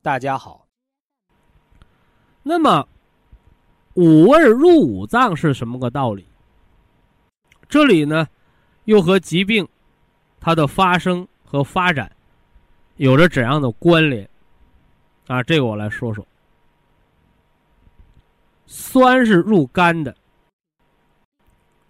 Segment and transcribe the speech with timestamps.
[0.00, 0.64] 大家好。
[2.42, 2.86] 那么，
[3.94, 6.24] 五味入五脏是什么个道理？
[7.68, 8.28] 这里呢，
[8.84, 9.68] 又和疾病
[10.38, 12.10] 它的发生和发展
[12.96, 14.28] 有着怎样的关联？
[15.26, 16.24] 啊，这个我来说说。
[18.66, 20.14] 酸是入肝的，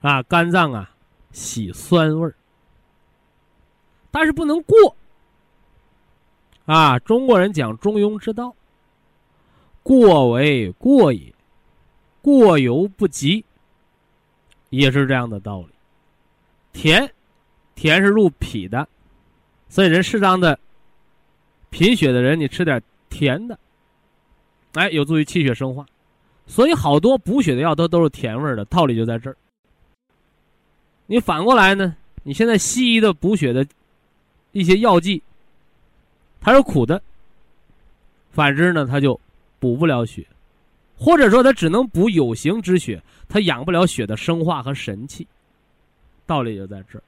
[0.00, 0.90] 啊，肝脏啊
[1.32, 2.34] 喜酸味儿，
[4.10, 4.96] 但是不能过。
[6.68, 8.54] 啊，中国人讲中庸之道，
[9.82, 11.34] 过为过也，
[12.20, 13.42] 过犹不及，
[14.68, 15.68] 也是这样的道理。
[16.74, 17.10] 甜，
[17.74, 18.86] 甜是入脾的，
[19.70, 20.60] 所以人适当的
[21.70, 23.58] 贫血的人，你吃点甜的，
[24.74, 25.86] 哎，有助于气血生化。
[26.46, 29.36] 所以好多补血的药都都是甜味的，道理就在这儿。
[31.06, 31.96] 你反过来呢？
[32.24, 33.66] 你现在西医的补血的
[34.52, 35.22] 一些药剂。
[36.40, 37.02] 它是苦的，
[38.30, 39.18] 反之呢，它就
[39.58, 40.26] 补不了血，
[40.96, 45.26] 或者说它只能补有形之血，它养不了血的生化和神气。
[46.26, 47.02] 道理就在这儿，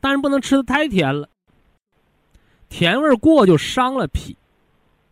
[0.00, 1.28] 但是不能吃的太甜了，
[2.68, 4.36] 甜味过就伤了脾。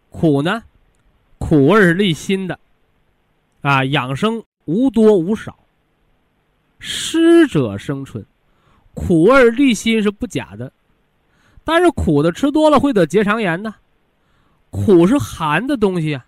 [0.08, 0.62] 苦呢，
[1.38, 2.58] 苦味是利心的，
[3.60, 5.58] 啊，养生无多无少，
[6.78, 8.24] 湿者生春，
[8.94, 10.72] 苦味利心是不假的。
[11.64, 13.74] 但是苦的吃多了会得结肠炎呢，
[14.70, 16.24] 苦是寒的东西啊，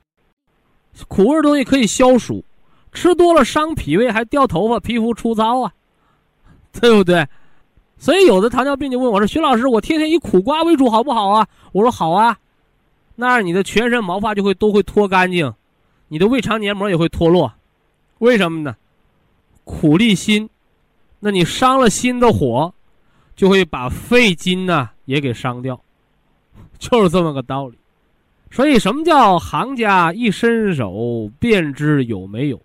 [1.08, 2.42] 苦味东西可以消暑，
[2.92, 5.72] 吃多了伤脾胃还掉头发、皮肤粗糙啊，
[6.72, 7.26] 对不对？
[7.98, 12.38] 所以有的糖尿病就问我说：“徐老师，我天天以苦瓜为主好不好啊？”我说：“好啊，
[13.14, 15.52] 那样你的全身毛发就会都会脱干净，
[16.08, 17.52] 你的胃肠黏膜也会脱落，
[18.18, 18.74] 为什么呢？
[19.64, 20.48] 苦利心，
[21.20, 22.72] 那你伤了心的火，
[23.34, 25.80] 就会把肺经呢。”也给伤掉，
[26.78, 27.78] 就是这么个道理。
[28.50, 32.60] 所以，什么叫行家一伸手便知有没有？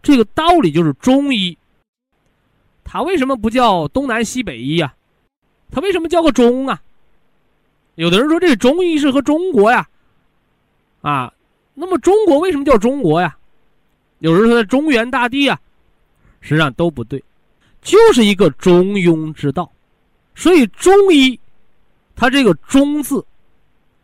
[0.00, 1.56] 这个道理就是中医。
[2.84, 4.94] 他为什么不叫东南西北医呀？
[5.72, 6.80] 他为什么叫个中啊？
[7.96, 9.88] 有的人说这中医是和中国呀，
[11.00, 11.34] 啊，
[11.74, 13.36] 那么中国为什么叫中国呀？
[14.20, 15.58] 有人说在中原大地啊，
[16.40, 17.22] 实际上都不对，
[17.82, 19.70] 就是一个中庸之道。
[20.36, 21.40] 所以中医，
[22.14, 23.24] 它这个“中”字，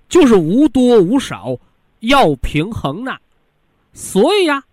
[0.09, 1.56] 就是无多无少，
[2.00, 3.19] 要平衡呐。
[3.93, 4.65] 所以呀，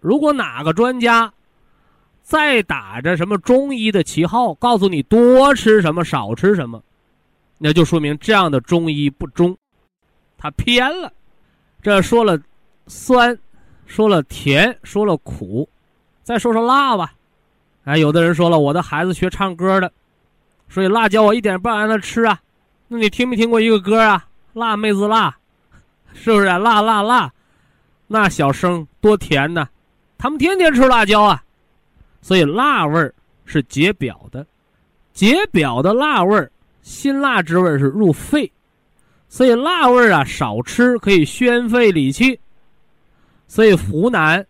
[0.00, 1.32] 如果哪个专家
[2.24, 6.82] 再打着什么中医的旗号，告诉你多吃什么少吃什么，
[7.58, 9.56] 那就说明这样的中医不中，
[10.36, 11.12] 他偏了。
[11.80, 12.36] 这说了
[12.88, 13.38] 酸，
[13.86, 15.68] 说了甜，说了苦，
[16.24, 17.14] 再说说辣吧。
[17.84, 19.92] 哎，有的人说了，我的孩子学唱歌的。
[20.68, 22.40] 所以辣椒我一点不让他吃啊，
[22.88, 24.26] 那你听没听过一个歌啊？
[24.52, 25.36] 辣妹子辣，
[26.14, 26.58] 是不是啊？
[26.58, 27.32] 辣辣辣，
[28.06, 29.68] 那小声多甜呢！
[30.18, 31.42] 他们天天吃辣椒啊，
[32.22, 34.46] 所以辣味儿是解表的，
[35.12, 36.50] 解表的辣味儿，
[36.82, 38.50] 辛辣之味是入肺，
[39.28, 42.38] 所以辣味儿啊少吃可以宣肺理气。
[43.48, 44.44] 所以湖南、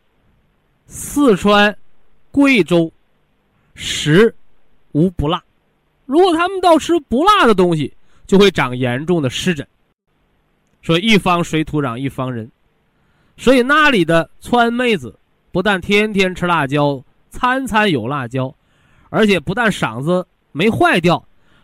[0.86, 1.76] 四川、
[2.30, 2.90] 贵州
[3.74, 4.34] 食
[4.92, 5.42] 无不辣。
[6.06, 7.92] 如果他们倒吃不辣的东西，
[8.26, 9.66] 就会长严重的湿疹。
[10.80, 12.50] 说一方水土养一方人，
[13.36, 15.18] 所以那里的川妹子
[15.50, 18.54] 不但天天吃辣椒，餐餐有辣椒，
[19.10, 21.22] 而且不但嗓子没坏掉，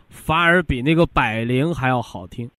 [0.09, 2.49] 反而比那个百灵还要好听。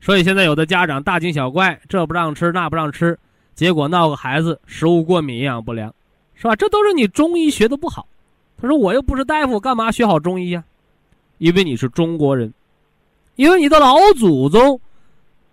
[0.00, 3.18] 所以现在有的家长大惊小怪，这不让吃那不让吃，
[3.54, 5.92] 结果闹个孩子食物过敏、营养不良，
[6.34, 6.54] 是吧？
[6.54, 8.06] 这都是你中医学的不好。
[8.60, 10.62] 他说我又不是大夫，干嘛学好中医呀？
[11.38, 12.52] 因为你是中国人，
[13.36, 14.80] 因为你的老祖宗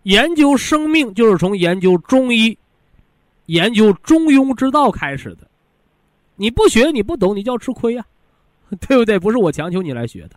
[0.04, 2.58] 研究生命就是从研究中医、
[3.48, 5.48] 研究中庸之道开始的。
[6.36, 8.06] 你不学，你不懂，你就要吃亏呀，
[8.88, 9.20] 对不对？
[9.20, 10.36] 不是我强求你来学的，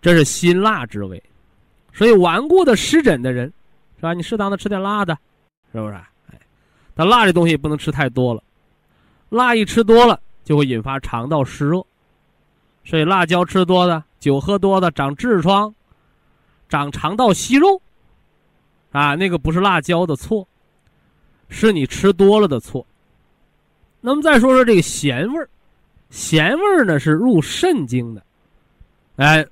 [0.00, 1.22] 这是辛辣之味。
[1.92, 3.52] 所以顽固的湿疹的人，
[3.96, 4.14] 是吧？
[4.14, 5.18] 你适当的吃点辣的，
[5.72, 5.94] 是不是？
[5.94, 6.38] 哎，
[6.94, 8.42] 但辣这东西不能吃太多了，
[9.30, 11.84] 辣一吃多了就会引发肠道湿热。
[12.84, 15.74] 所以辣椒吃多的、酒喝多的长痔疮、
[16.68, 17.82] 长肠道息肉，
[18.92, 20.46] 啊，那个不是辣椒的错，
[21.48, 22.86] 是你吃多了的错。
[24.00, 25.50] 那么再说说这个咸味儿，
[26.08, 28.22] 咸味儿呢是入肾经的。
[29.16, 29.44] 哎，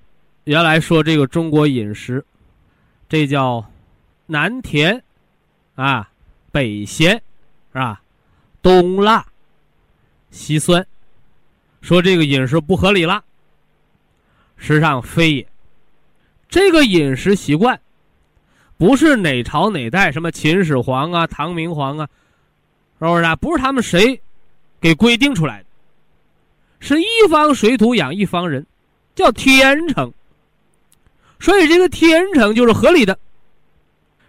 [0.44, 2.24] 原来说这个中国饮食，
[3.08, 3.68] 这叫
[4.26, 5.02] 南甜，
[5.74, 6.08] 啊，
[6.52, 7.20] 北咸，
[7.72, 8.00] 是吧？
[8.62, 9.26] 东辣，
[10.30, 10.86] 西酸，
[11.80, 13.24] 说这个饮食不合理了。
[14.60, 15.48] 实际上非也，
[16.48, 17.80] 这个饮食习惯，
[18.78, 22.08] 不是哪朝哪代什么秦始皇啊、唐明皇啊，
[23.00, 23.34] 是不是啊？
[23.34, 24.20] 不是他们谁。
[24.82, 25.66] 给规定出来的，
[26.78, 28.64] 是一方水土养一方人，
[29.14, 30.10] 叫天成。
[31.38, 33.18] 所以这个天成就是合理的。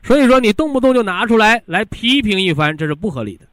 [0.03, 3.47] 所以说你动不动就拿出来来批评一番，这是不合理的。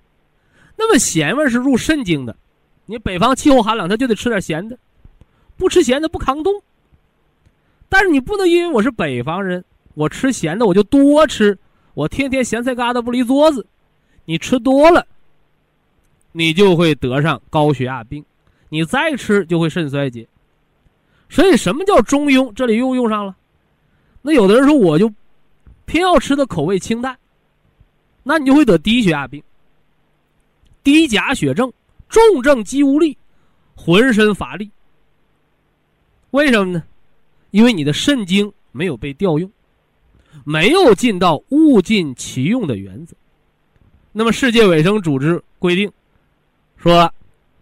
[0.76, 2.36] 那么咸味是入肾经的，
[2.84, 4.76] 你北方气候寒冷，他就得吃点咸的，
[5.58, 6.62] 不吃咸的不抗冻。
[7.90, 9.62] 但是你不能因为我是北方人，
[9.94, 11.58] 我吃咸的我就多吃，
[11.93, 13.66] 我天天咸菜疙瘩不离桌子，
[14.25, 15.06] 你吃多了。
[16.32, 18.25] 你就会得上高血压病，
[18.69, 20.28] 你再吃就会肾衰竭。
[21.28, 22.52] 所以什么叫中庸？
[22.54, 23.34] 这里又用上了。
[24.22, 25.12] 那有的人说我就
[25.87, 27.19] 偏要吃的口味清淡，
[28.22, 29.43] 那你就会得低血压病、
[30.84, 31.72] 低钾血症、
[32.08, 33.16] 重症肌无力、
[33.75, 34.70] 浑身乏力。
[36.30, 36.82] 为什么呢？
[37.50, 39.50] 因为你的肾精没有被调用，
[40.44, 43.16] 没有尽到物尽其用的原则。
[44.12, 45.90] 那么世界卫生组织规定。
[46.76, 47.12] 说，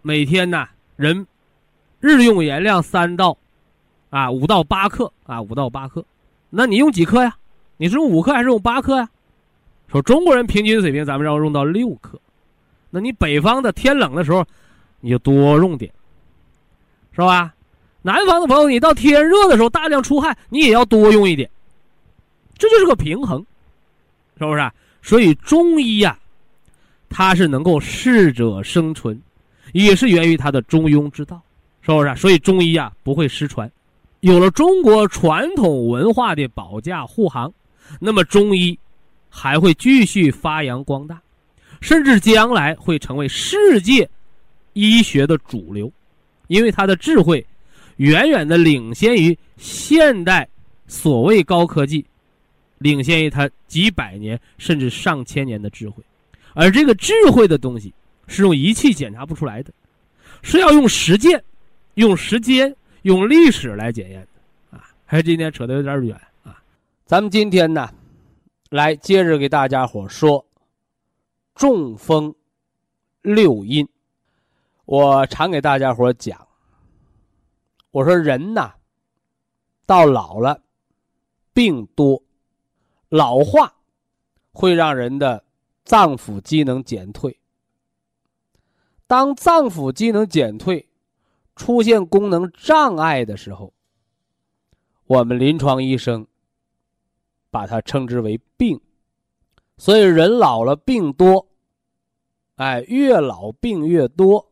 [0.03, 1.27] 每天呢，人
[2.01, 3.37] 日用盐量三到
[4.11, 6.05] 啊五到八克啊五到八克，
[6.51, 7.37] 那你用几克呀？
[7.77, 9.09] 你是用五克还是用八克呀？
[9.89, 12.21] 说中国人平均水平，咱们要用到六克。
[12.91, 14.45] 那你北方的天冷的时候，
[15.01, 15.91] 你就多用点，
[17.13, 17.55] 是吧？
[18.07, 21.51] 南方的朋友，你到天热的时候大量出汗，你也要多用一点。
[22.57, 23.45] 这就是个平衡，
[24.39, 24.71] 是不是？
[25.03, 26.17] 所以中医呀。
[27.09, 29.21] 它是能够适者生存，
[29.73, 31.41] 也是源于它的中庸之道，
[31.81, 32.15] 是不是？
[32.15, 33.71] 所以中医啊不会失传，
[34.21, 37.53] 有了中国传统文化的保驾护航，
[38.01, 38.79] 那么中医
[39.29, 41.21] 还会继续发扬光大，
[41.81, 44.09] 甚至将来会成为世界
[44.75, 45.91] 医学的主流，
[46.49, 47.45] 因为它的智慧
[47.97, 50.49] 远远的领先于现代
[50.87, 52.05] 所谓高科技，
[52.79, 56.03] 领先于它几百年甚至上千年的智慧。
[56.55, 57.93] 而这个智慧的东西
[58.29, 59.73] 是用仪器检查不出来的，
[60.43, 61.43] 是要用实践、
[61.95, 64.89] 用时间、用历史来检验的啊！
[65.05, 66.63] 还今天扯得有点远啊，
[67.05, 67.91] 咱们今天呢，
[68.71, 70.45] 来接着给大家伙说
[71.55, 72.35] 中风
[73.23, 73.87] 六因。
[74.85, 76.46] 我常给大家伙讲，
[77.91, 78.75] 我说人呐，
[79.87, 80.63] 到老了，
[81.53, 82.23] 病多，
[83.09, 83.77] 老化
[84.53, 85.45] 会让人的。
[85.87, 87.39] 脏腑机能减退。
[89.07, 90.89] 当脏腑机能减退，
[91.55, 93.73] 出现功能障碍的时候，
[95.07, 96.27] 我们临床医生
[97.53, 98.81] 把它称之为病。
[99.79, 101.47] 所以人老了病多，
[102.57, 104.51] 哎，越老病越多。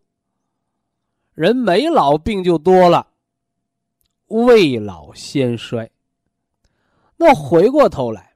[1.33, 3.09] 人没老病就多了，
[4.43, 5.89] 未老先衰。
[7.17, 8.35] 那回过头来。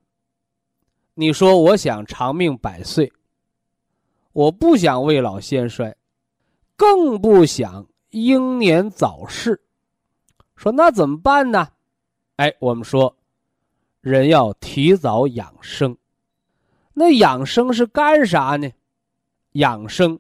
[1.14, 3.12] 你说我想长命百岁，
[4.32, 5.96] 我不想未老先衰，
[6.76, 9.60] 更不想英年早逝。
[10.54, 11.68] 说那怎么办呢？
[12.36, 13.16] 哎，我们说，
[14.00, 15.96] 人要提早养生。
[16.94, 18.70] 那养生是干啥呢？
[19.54, 20.16] 养生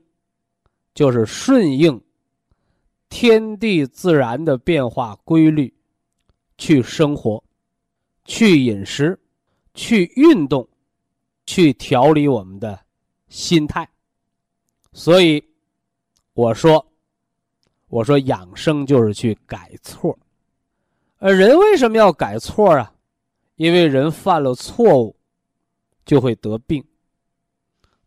[0.92, 2.02] 就是顺应
[3.08, 5.74] 天地自然的变化规律，
[6.56, 7.42] 去生活，
[8.24, 9.18] 去饮食，
[9.74, 10.68] 去运动。
[11.50, 12.78] 去调理我们的
[13.28, 13.88] 心态，
[14.92, 15.42] 所以
[16.34, 16.86] 我说，
[17.88, 20.18] 我说养生就是去改错。
[21.16, 22.92] 而人为什么要改错啊？
[23.56, 25.16] 因为人犯了错误，
[26.04, 26.84] 就会得病。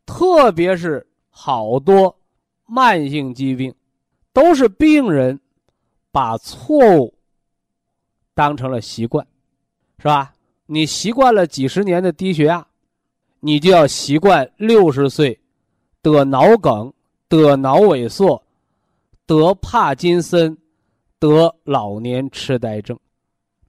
[0.06, 2.16] 特别是好多
[2.68, 3.74] 慢性疾病，
[4.34, 5.40] 都是病人
[6.12, 7.14] 把错误
[8.34, 9.26] 当成了习惯，
[9.98, 10.34] 是吧？
[10.66, 12.66] 你习惯了几十年的低血压。
[13.44, 15.42] 你就要习惯六十岁
[16.00, 16.94] 得脑梗、
[17.28, 18.44] 得脑萎缩、
[19.26, 20.56] 得帕金森、
[21.18, 23.00] 得老年痴呆症。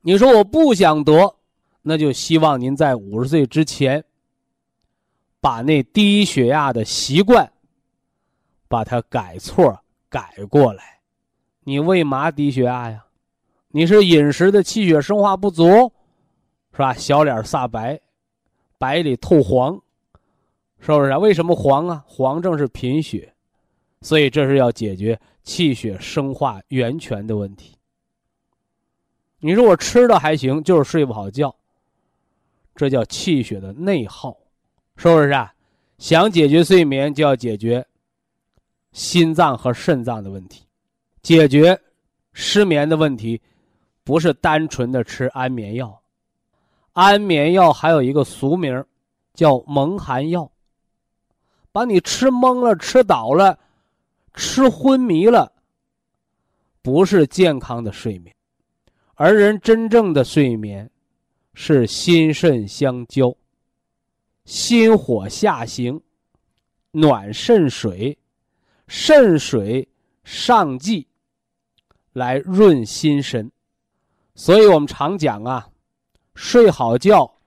[0.02, 1.36] 你说我不想得，
[1.80, 4.04] 那就希望您在五十岁之前，
[5.40, 7.50] 把那低血压的习惯，
[8.68, 9.81] 把它改错
[10.12, 11.00] 改过来。
[11.64, 13.06] 你为嘛低血压呀？
[13.68, 15.64] 你是饮食的气血生化不足，
[16.72, 16.92] 是吧？
[16.92, 17.98] 小脸煞白，
[18.76, 19.80] 白里透黄，
[20.78, 21.16] 是不是？
[21.16, 22.04] 为什么黄啊？
[22.06, 23.32] 黄正是贫血，
[24.02, 27.74] 所以这是要解决气血生化源泉的问题。
[29.38, 31.56] 你说我吃的还行，就是睡不好觉，
[32.76, 34.36] 这叫气血的内耗，
[34.96, 35.54] 是不是啊？
[35.96, 37.86] 想解决睡眠，就要解决
[38.92, 40.64] 心脏和肾脏的问题，
[41.22, 41.78] 解决
[42.32, 43.40] 失眠的问题。
[44.04, 46.02] 不是单纯的吃安眠药，
[46.92, 48.84] 安眠药还有一个俗名，
[49.32, 50.50] 叫蒙汗药，
[51.70, 53.56] 把你吃懵了、吃倒了、
[54.34, 55.52] 吃昏迷了，
[56.82, 58.34] 不是健康的睡眠。
[59.14, 60.90] 而人真正的睡眠，
[61.54, 63.32] 是心肾相交，
[64.44, 66.02] 心火下行，
[66.90, 68.18] 暖肾水，
[68.94, 69.88] 肾水
[70.22, 71.06] 上济，
[72.12, 73.50] 来润心神。
[74.34, 75.66] 所以我们常讲啊，
[76.34, 77.38] 睡好觉，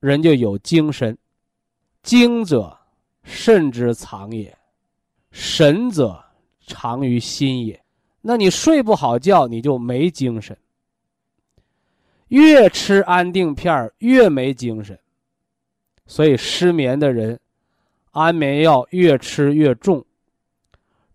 [0.00, 1.16] 人就有精神。
[2.02, 2.76] 精者，
[3.22, 4.52] 肾之藏也；
[5.30, 6.20] 神者，
[6.66, 7.80] 藏于心也。
[8.20, 10.58] 那你睡不好觉，你就没精神。
[12.26, 14.98] 越吃安定片越没精神。
[16.08, 17.38] 所以失眠的人，
[18.10, 20.04] 安眠药越吃越重。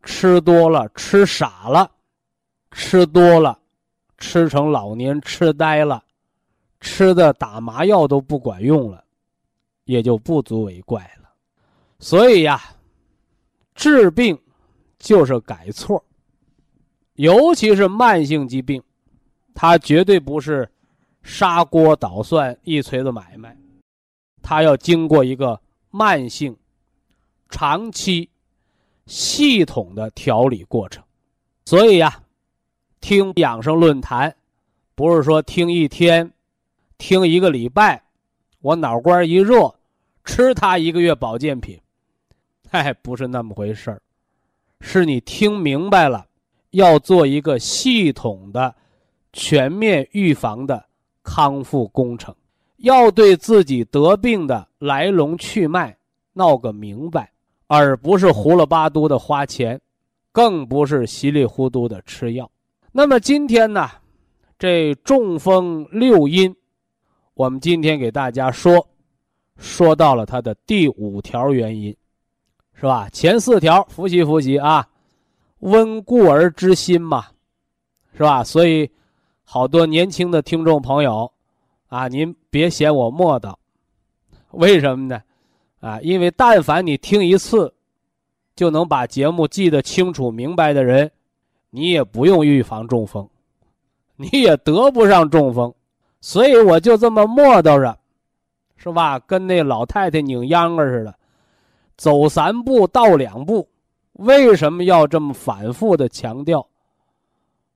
[0.07, 1.91] 吃多了，吃傻了，
[2.71, 3.59] 吃多了。
[4.17, 6.03] 吃成老年痴呆了，
[6.79, 9.03] 吃的打麻药都不管用了，
[9.83, 11.29] 也就不足为怪了。
[11.99, 12.59] 所以呀，
[13.75, 14.39] 治病
[14.97, 16.03] 就是改错，
[17.13, 18.81] 尤其是慢性疾病，
[19.53, 20.67] 它绝对不是
[21.21, 23.55] 砂锅捣蒜一锤子买卖，
[24.41, 25.61] 它要经过一个
[25.91, 26.57] 慢性、
[27.49, 28.31] 长期、
[29.07, 31.03] 系统的调理过程。
[31.65, 32.21] 所以呀。
[32.99, 34.35] 听养生论坛，
[34.95, 36.29] 不是说听一天，
[36.97, 38.03] 听一个礼拜，
[38.59, 39.73] 我脑瓜一热，
[40.25, 41.79] 吃它一个月保健品，
[42.69, 44.01] 嗨，不是那么回事儿，
[44.81, 46.25] 是你听明白了，
[46.71, 48.75] 要做一个系统的、
[49.31, 50.83] 全面预防的
[51.23, 52.35] 康复工程，
[52.77, 55.95] 要对自己得病的来龙去脉
[56.33, 57.31] 闹个明白，
[57.67, 59.79] 而不是胡了巴嘟的花钱，
[60.31, 62.49] 更不是稀里糊涂的吃药。
[62.91, 63.89] 那么今天呢，
[64.57, 66.55] 这中风六因，
[67.33, 68.87] 我们今天给大家说，
[69.57, 71.95] 说到了它的第五条原因，
[72.73, 73.09] 是吧？
[73.09, 74.87] 前四条复习复习啊，
[75.59, 77.27] 温故而知新嘛，
[78.13, 78.43] 是吧？
[78.43, 78.89] 所以
[79.43, 81.31] 好多年轻的听众朋友
[81.87, 83.53] 啊，您别嫌我磨叨，
[84.51, 85.21] 为什么呢？
[85.79, 87.73] 啊，因为但凡你听一次，
[88.55, 91.11] 就能把节目记得清楚明白的人。
[91.69, 93.29] 你也不用预防中风，
[94.15, 95.73] 你也得不上中风，
[96.21, 97.97] 所以我就这么磨叨着，
[98.77, 99.19] 是吧？
[99.19, 101.13] 跟那老太太拧秧歌似的，
[101.97, 103.67] 走三步倒两步。
[104.13, 106.65] 为什么要这么反复的强调？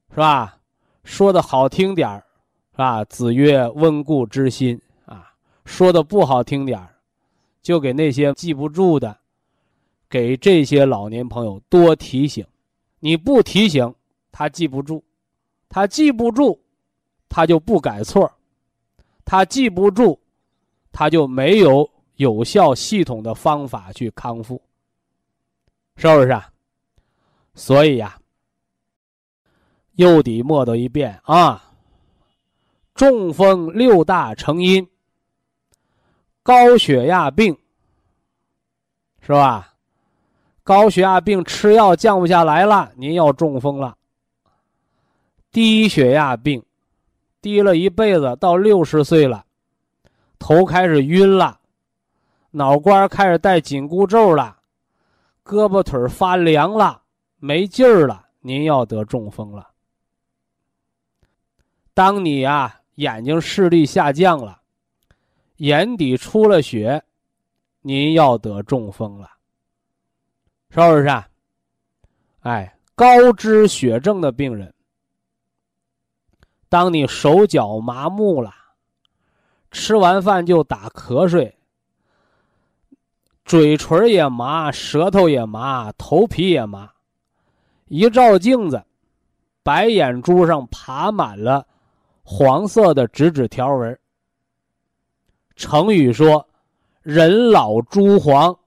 [0.10, 0.58] 是吧？
[1.04, 2.24] 说的好听点儿，
[2.72, 3.04] 是吧？
[3.06, 5.32] 子曰：“温故知新。”啊，
[5.66, 6.91] 说的不好听点儿，
[7.62, 9.18] 就给那些记不住的，
[10.10, 12.46] 给这些老年朋友多提醒。
[13.00, 13.94] 你不提醒
[14.32, 15.04] 他记不住，
[15.70, 16.60] 他记不住，
[17.30, 18.32] 他就不改错
[19.26, 20.20] 他记不住，
[20.92, 24.62] 他就没有有效系统的方法去康复，
[25.96, 26.52] 是不是啊？
[27.54, 28.20] 所以呀，
[29.94, 31.68] 又得默叨一遍啊。
[32.94, 34.88] 中风六大成因，
[36.44, 37.58] 高血压病，
[39.22, 39.74] 是吧？
[40.64, 43.98] 高血压病吃药降不下来了，您要中风了。
[45.52, 46.64] 低血压病，
[47.42, 49.46] 低了一辈子，到六十岁了，
[50.40, 51.60] 头开始晕了，
[52.52, 54.60] 脑瓜开始带紧箍咒了，
[55.44, 57.02] 胳膊腿发凉了，
[57.38, 59.70] 没劲儿了，您要得中风了。
[61.94, 64.61] 当你啊眼睛视力下降了，
[65.62, 67.04] 眼底出了血，
[67.82, 69.30] 您要得中风了。
[70.72, 71.28] 是不是啊？
[72.40, 74.74] 哎，高脂血症的病人，
[76.68, 78.52] 当你手脚麻木了，
[79.70, 81.56] 吃完饭就打瞌睡，
[83.46, 86.92] 嘴唇也麻，舌头也麻，头皮也麻。
[87.86, 88.84] 一照镜子，
[89.62, 91.68] 白眼珠上爬满了
[92.24, 94.00] 黄色的直指条纹。
[95.62, 96.46] 成语说
[97.04, 98.58] ：“人老珠黄，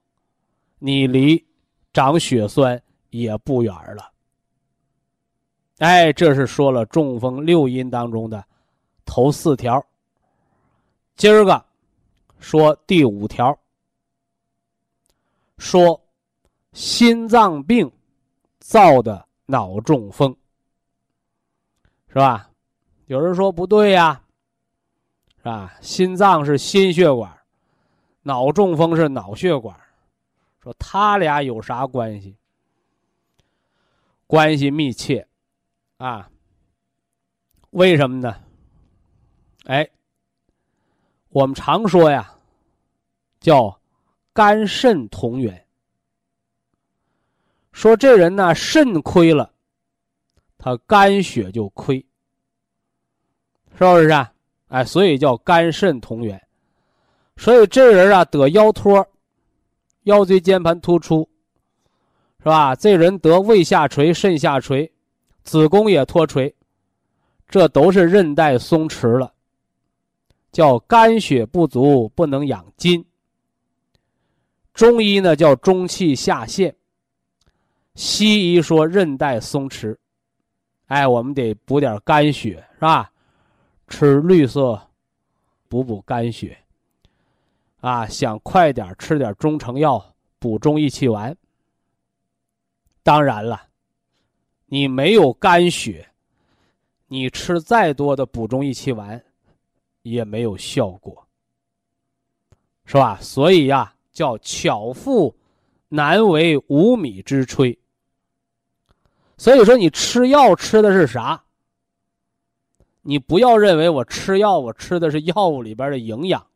[0.79, 1.45] 你离
[1.93, 4.13] 长血栓也不远了。”
[5.79, 8.45] 哎，这是说了中风六因当中的
[9.05, 9.85] 头四条。
[11.17, 11.65] 今儿个
[12.39, 13.59] 说第五条。
[15.59, 16.01] 说，
[16.73, 17.91] 心脏病
[18.61, 20.35] 造的脑中风，
[22.09, 22.49] 是吧？
[23.07, 24.24] 有人说不对呀，
[25.45, 25.77] 是吧？
[25.83, 27.31] 心脏是心血管，
[28.23, 29.79] 脑中风是脑血管，
[30.63, 32.35] 说他俩有啥关系？
[34.27, 35.29] 关系密切，
[35.99, 36.31] 啊？
[37.71, 38.43] 为什么呢？
[39.67, 39.87] 哎，
[41.29, 42.35] 我们常说呀，
[43.39, 43.79] 叫。
[44.37, 45.65] 肝肾同源，
[47.71, 49.55] 说这人呢肾亏了，
[50.59, 52.05] 他肝血就亏，
[53.79, 54.34] 是不是啊？
[54.69, 56.41] 哎，所以叫肝肾同源。
[57.37, 59.07] 所以这人啊得腰托，
[60.05, 61.29] 腰椎间盘突出，
[62.39, 62.75] 是吧？
[62.77, 64.91] 这人得胃下垂、肾下垂，
[65.43, 66.55] 子宫也脱垂，
[67.49, 69.33] 这都是韧带松弛了，
[70.53, 73.05] 叫肝血不足，不能养筋。
[74.73, 76.75] 中医呢叫中气下陷，
[77.95, 79.97] 西医说韧带松弛，
[80.87, 83.11] 哎，我们得补点肝血是吧？
[83.87, 84.81] 吃绿色，
[85.69, 86.59] 补补肝血。
[87.81, 91.37] 啊，想快点吃点中成药补中益气丸。
[93.03, 93.69] 当然了，
[94.67, 96.09] 你没有肝血，
[97.09, 99.23] 你吃再多的补中益气丸，
[100.03, 101.27] 也没有效果，
[102.85, 103.19] 是吧？
[103.21, 103.91] 所以呀。
[104.15, 105.37] 叫巧妇
[105.89, 107.77] 难为无米之炊。
[109.37, 111.44] 所以说，你吃药吃的是啥？
[113.07, 116.47] 你不要认为我吃药，我吃的是药物里边的营养。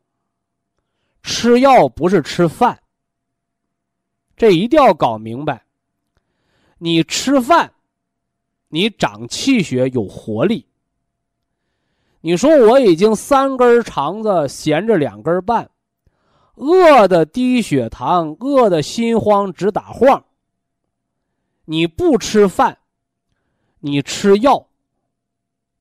[1.21, 2.79] 吃药不是吃饭，
[4.35, 5.65] 这一定要搞明白。
[6.79, 7.73] 你吃饭，
[8.69, 10.65] 你长气血有活力。
[12.21, 15.69] 你说我已经三根肠子闲着两根半。
[16.55, 20.25] 饿的低血糖，饿的心慌直打晃。
[21.65, 22.79] 你不吃饭，
[23.81, 24.68] 你吃药，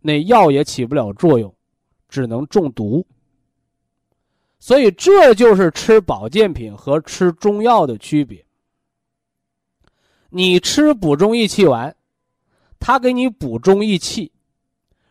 [0.08, 1.54] 那药也起不了作用，
[2.08, 3.06] 只能中毒。
[4.58, 8.42] 所以这就是吃保健品和吃中药的区别。
[10.30, 11.94] 你吃补中益气丸，
[12.80, 14.32] 它给你补中益气，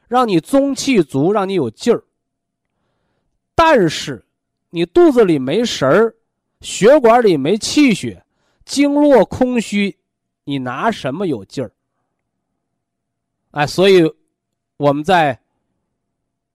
[0.07, 2.03] 让你中气足，让你有劲儿。
[3.53, 4.23] 但是。
[4.69, 6.13] 你肚子里没食儿，
[6.59, 8.21] 血管里没气血，
[8.65, 9.97] 经络空虚，
[10.43, 11.71] 你拿什么有劲儿？
[13.51, 14.03] 哎，所以
[14.77, 15.39] 我们在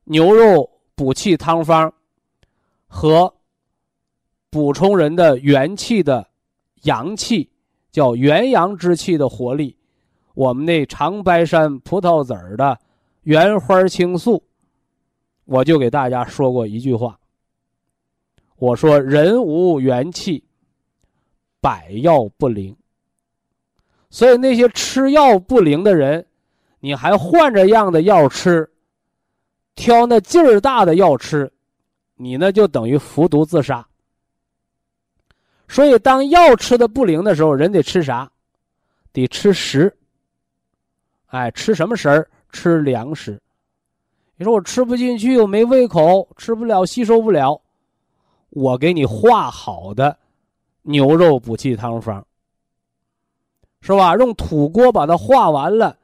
[0.04, 1.92] 牛肉补气汤方
[2.86, 3.34] 和
[4.48, 6.28] 补充人的元气的
[6.82, 7.50] 阳气，
[7.90, 9.76] 叫元阳之气的活力，
[10.34, 12.78] 我们那长白山葡萄籽儿的
[13.22, 14.42] 原花青素，
[15.44, 17.18] 我就给大家说过一句话。
[18.56, 20.44] 我说：“人无元气，
[21.60, 22.76] 百药不灵。
[24.10, 26.24] 所以那些吃药不灵的人，
[26.84, 28.68] 你还换着样的药吃，
[29.76, 31.52] 挑那劲儿大的药吃，
[32.16, 33.86] 你那就等于服毒自杀。
[35.68, 38.28] 所以，当药吃的不灵的时候，人得吃啥？
[39.12, 39.96] 得吃食。
[41.26, 42.28] 哎，吃什么食儿？
[42.50, 43.40] 吃粮食。
[44.34, 47.62] 你说我吃不进去，我没胃口，吃不了，吸收不了。”
[48.50, 50.18] 我给你化好的
[50.82, 52.26] 牛肉补气汤方，
[53.82, 54.16] 是吧？
[54.16, 55.96] 用土锅把它化完了，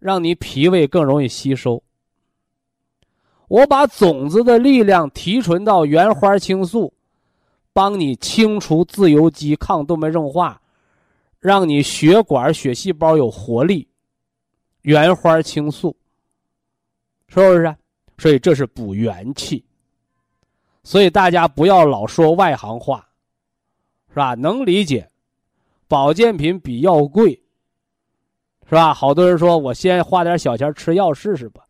[0.00, 1.80] 让你脾胃更容易吸收。
[3.46, 6.92] 我把种子的力量提纯到原花青素，
[7.72, 10.60] 帮你清除自由基、抗动脉硬化，
[11.38, 13.86] 让你血管、血细胞有活力。
[14.82, 15.96] 原花青素，
[17.28, 17.76] 是不是？
[18.18, 19.64] 所以这是补元气。
[20.82, 23.06] 所以大家不要老说外行话，
[24.08, 24.34] 是吧？
[24.34, 25.10] 能理解，
[25.86, 27.42] 保健品比药贵，
[28.70, 28.94] 是吧？
[28.94, 31.66] 好多人说我先花点小钱吃药试试吧，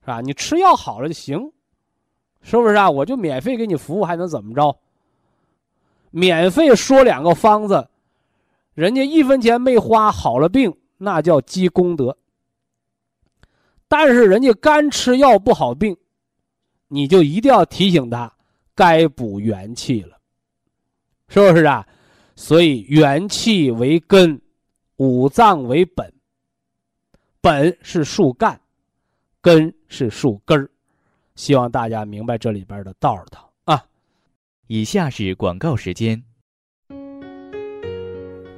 [0.00, 0.20] 是吧？
[0.20, 1.38] 你吃药好了就行，
[2.42, 2.90] 是不是啊？
[2.90, 4.76] 我就免费给你服务，还能怎么着？
[6.10, 7.88] 免费说两个方子，
[8.74, 12.18] 人家一分钱没花好了病，那叫积功德。
[13.86, 15.96] 但是人家干吃药不好病。
[16.88, 18.30] 你就一定要提醒他，
[18.74, 20.18] 该补元气了，
[21.28, 21.86] 是不是啊？
[22.34, 24.38] 所以元气为根，
[24.96, 26.12] 五脏为本。
[27.40, 28.60] 本是树干，
[29.40, 30.70] 根是树根儿。
[31.34, 33.84] 希望大家明白这里边的道儿道啊。
[34.68, 36.22] 以下是广告时间。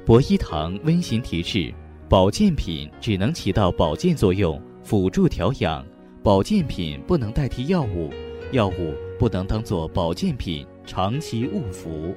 [0.05, 1.73] 博一堂温馨提示：
[2.07, 5.83] 保健品只能起到保健作用，辅助调养；
[6.21, 8.13] 保健品不能代替药物，
[8.51, 12.15] 药物不能当做保健品长期误服。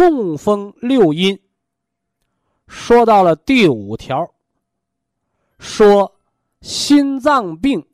[0.00, 1.38] 中风六因，
[2.66, 4.32] 说到了第五条，
[5.58, 6.10] 说
[6.62, 7.86] 心脏病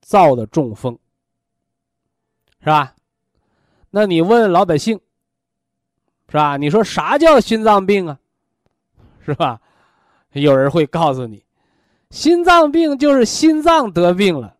[0.00, 0.98] 造的中风，
[2.60, 2.94] 是吧？
[3.90, 4.98] 那你问老百姓，
[6.30, 6.56] 是吧？
[6.56, 8.18] 你说啥叫心脏病啊？
[9.22, 9.60] 是吧？
[10.32, 11.44] 有人会告诉你，
[12.08, 14.56] 心脏病就是心脏得病了。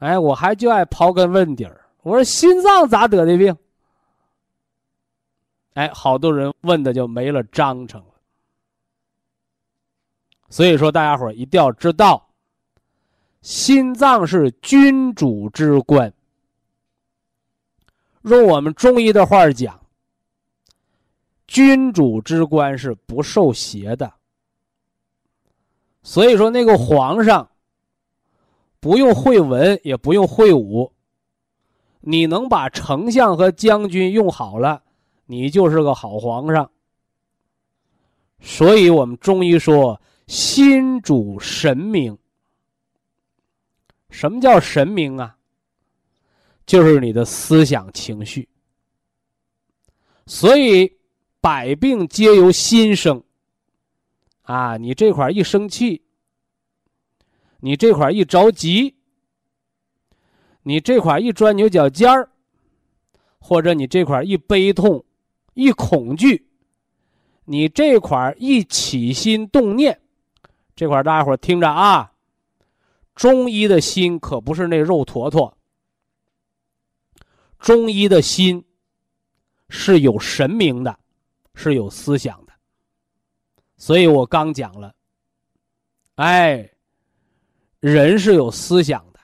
[0.00, 3.56] 哎，我还就爱刨根问底儿，我说心脏咋得的病？
[5.74, 8.14] 哎，好多人问的就没了章程了。
[10.48, 12.28] 所以说，大家伙一定要知道，
[13.40, 16.12] 心脏是君主之官。
[18.22, 19.80] 用我们中医的话讲，
[21.46, 24.12] 君主之官是不受邪的。
[26.02, 27.48] 所以说，那个皇上
[28.80, 30.92] 不用会文，也不用会武，
[32.00, 34.82] 你能把丞相和将军用好了，
[35.30, 36.68] 你就是个好皇上。
[38.40, 42.18] 所以我们中医说，心主神明。
[44.08, 45.36] 什么叫神明啊？
[46.66, 48.48] 就是你的思想情绪，
[50.26, 50.98] 所以
[51.40, 53.22] 百病皆由心生。
[54.42, 56.02] 啊，你这块一生气，
[57.60, 58.96] 你这块一着急，
[60.64, 62.30] 你这块一钻牛角尖儿，
[63.38, 65.04] 或者你这块一悲痛、
[65.60, 66.48] 一恐惧，
[67.44, 70.00] 你这块一起心动念，
[70.74, 72.10] 这块大家伙听着啊，
[73.14, 75.54] 中医的心可不是那肉坨坨。
[77.58, 78.64] 中医的心
[79.68, 80.98] 是有神明的，
[81.54, 82.54] 是有思想的，
[83.76, 84.94] 所以我刚讲了，
[86.14, 86.70] 哎，
[87.80, 89.20] 人是有思想的。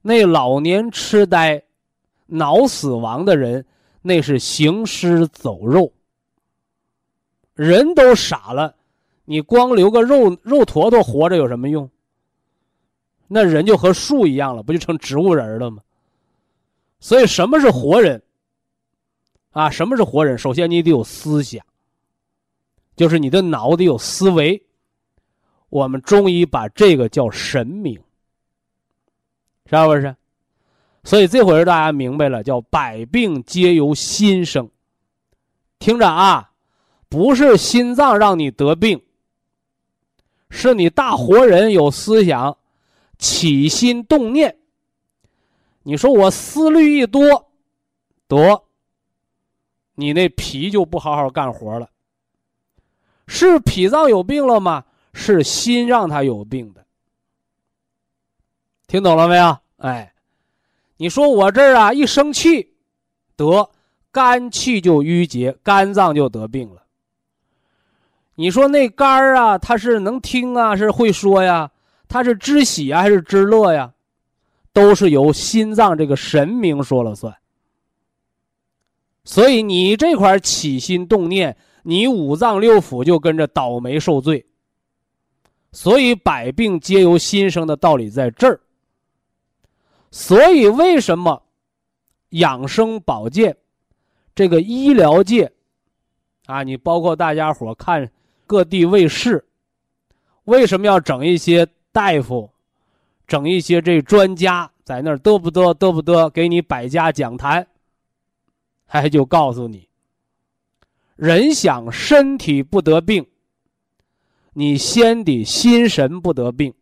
[0.00, 1.62] 那老年痴呆、
[2.24, 3.62] 脑死亡的人，
[4.02, 5.92] 那是行尸走肉。
[7.54, 8.74] 人都傻了，
[9.24, 11.88] 你光留个肉肉坨坨活着有什么用？
[13.28, 15.82] 那人就和树一样了，不就成植物人了吗？
[17.00, 18.22] 所以，什么是活人？
[19.50, 20.36] 啊，什么是活人？
[20.36, 21.64] 首先，你得有思想，
[22.94, 24.62] 就是你的脑得有思维。
[25.68, 27.94] 我们中医把这个叫神明，
[29.66, 30.14] 是不是？
[31.04, 34.70] 所以这会儿大家明白了，叫百病皆由心生。
[35.78, 36.52] 听着啊，
[37.08, 39.02] 不是心脏让你得病，
[40.48, 42.56] 是你大活人有思想，
[43.18, 44.56] 起心动念。
[45.82, 47.50] 你说我思虑一多，
[48.28, 48.62] 得，
[49.96, 51.90] 你那脾就不好好干活了。
[53.26, 54.84] 是脾脏有病了吗？
[55.12, 56.86] 是心让他有病的。
[58.86, 59.58] 听懂了没有？
[59.78, 60.11] 哎，
[60.96, 62.74] 你说我这儿啊一生气，
[63.36, 63.68] 得
[64.10, 66.82] 肝气就郁结，肝脏就得病了。
[68.34, 71.70] 你说那肝儿啊，他是能听啊，是会说呀？
[72.08, 73.92] 他是知喜啊，还是知乐呀？
[74.72, 77.34] 都是由心脏这个神明说了算，
[79.22, 84.46] 所以你这块起心动念，你五脏六腑就跟着倒霉受罪。
[85.72, 88.60] 所以百病皆由心生的道理在这儿。
[90.12, 91.42] 所以为什么
[92.28, 93.56] 养生保健
[94.34, 95.50] 这个医疗界
[96.44, 98.12] 啊，你包括大家伙看
[98.46, 99.42] 各地卫视，
[100.44, 102.50] 为什么要整一些大夫？
[103.26, 107.66] 整一些这专家在那儿嘚不嘚嘚不嘚，给你百家讲坛，
[108.84, 109.88] 还就告诉你，
[111.16, 113.26] 人想身体不得病，
[114.52, 116.74] 你先得心神不得病。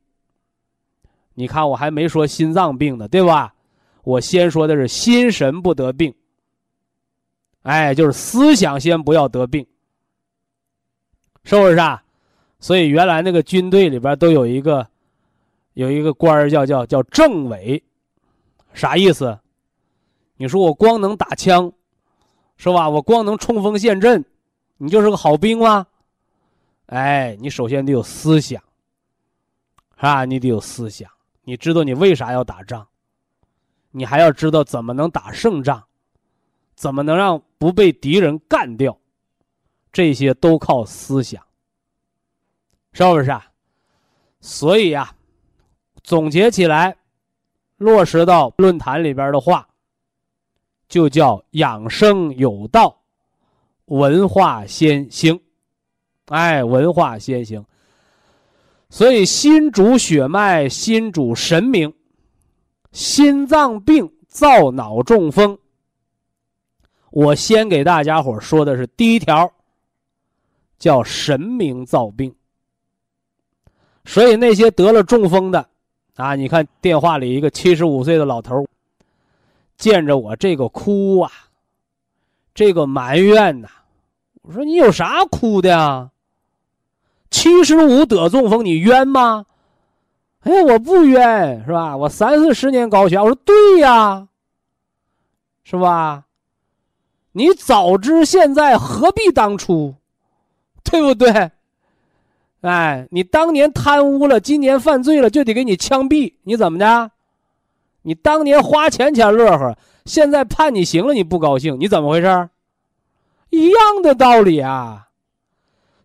[1.41, 3.55] 你看我还没说心脏病呢，对吧？
[4.05, 6.15] 我先说的是心神不得病。
[7.63, 9.67] 哎，就是思想先不要得病，
[11.45, 12.03] 是不是啊？
[12.59, 14.87] 所以原来那个军队里边都有一个。
[15.75, 17.83] 有一个官儿叫叫叫政委，
[18.75, 19.39] 啥意思？
[20.37, 21.73] 你说我光能打枪，
[22.57, 22.91] 是吧？
[22.91, 24.23] 我光能冲锋陷阵，
[24.79, 25.87] 你就是个好兵吗？
[26.87, 28.61] 哎，你首先得有思想，
[29.97, 30.25] 是吧？
[30.25, 31.09] 你得有思想，
[31.43, 32.87] 你知道你为啥要打仗？
[33.93, 35.83] 你还要知道怎么能打胜仗，
[36.77, 38.97] 怎么能让不被敌人干掉，
[39.93, 41.45] 这些都靠思想，
[42.93, 43.51] 是不是啊？
[44.41, 45.13] 所以呀，
[46.05, 46.97] 总结起来，
[47.79, 49.69] 落实到论坛里边的话，
[50.89, 53.03] 就叫养生有道，
[53.87, 55.41] 文化先行。
[56.27, 57.65] 哎，文化先行。
[58.91, 61.95] 所以心主血脉，心主神明。
[62.93, 65.57] 心脏病、造脑、中风，
[67.13, 69.49] 我先给大家伙说的是第一条，
[70.77, 72.35] 叫神明造病。
[74.05, 75.65] 所以那些得了中风的，
[76.17, 78.67] 啊，你看电话里一个七十五岁的老头，
[79.77, 81.31] 见着我这个哭啊，
[82.53, 83.69] 这个埋怨呐，
[84.43, 86.11] 我说你有啥哭的呀？
[87.31, 89.47] 七十五得中风，你冤吗？
[90.41, 91.97] 哎，我不冤，是吧？
[91.97, 94.29] 我三四十年高血压，我说对呀，
[95.63, 96.25] 是吧？
[97.33, 99.95] 你早知现在，何必当初，
[100.83, 101.51] 对不对？
[102.63, 107.11] 哎，你当年贪污了，今年犯罪了，就得给你枪毙，你怎么的？
[108.03, 112.49] 你当年花钱钱乐呵，现在判你刑了，你不高兴，你怎么回事？
[113.51, 115.10] 一样的道理啊。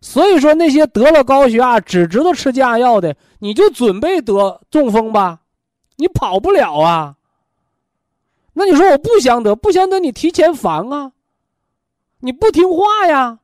[0.06, 5.40] 所以说，那些得了高血压只知道吃降压药的，你就准备得中风吧，
[5.96, 7.16] 你跑不了啊。
[8.52, 11.10] 那你说我不想得，不想得，你提前防啊，
[12.20, 13.40] 你不听话呀。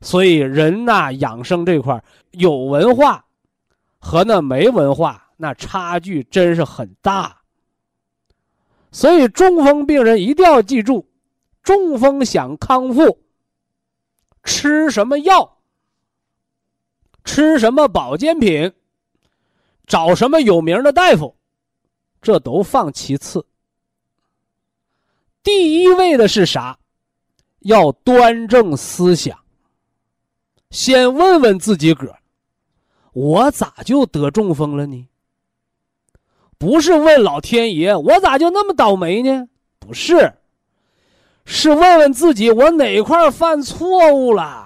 [0.00, 3.24] 所以人呐，养生这块有文化
[4.00, 7.36] 和那没文化那差距真是很大。
[8.90, 11.06] 所以中风病人一定要记住，
[11.62, 13.16] 中风想康复。
[14.46, 15.58] 吃什么药？
[17.24, 18.72] 吃什么保健品？
[19.86, 21.36] 找什么有名的大夫？
[22.22, 23.44] 这都放其次。
[25.42, 26.78] 第一位的是啥？
[27.60, 29.36] 要端正思想。
[30.70, 32.18] 先问问自己个儿：
[33.12, 35.08] 我咋就得中风了呢？
[36.58, 39.48] 不是问老天爷，我咋就那么倒霉呢？
[39.78, 40.32] 不是。
[41.48, 44.64] 是问问自己，我哪块犯错误了？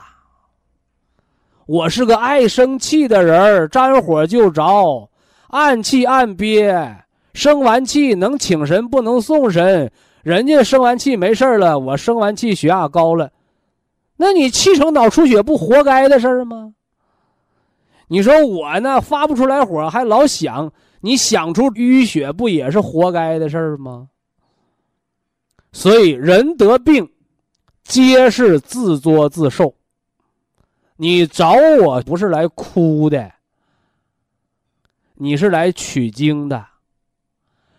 [1.66, 5.08] 我是个爱生气的人儿沾火就着，
[5.48, 9.92] 暗气暗憋，生完气能请神不能送神。
[10.22, 13.30] 人家生完气没事了，我生完气血压高了，
[14.16, 16.72] 那你气成脑出血不活该的事儿吗？
[18.08, 24.08] 你说我呢发不出来火，还老想，你想出淤血不也是活该的事儿吗？
[25.72, 27.10] 所以人得病，
[27.84, 29.74] 皆是自作自受。
[30.96, 33.32] 你找我不是来哭的，
[35.14, 36.66] 你是来取经的，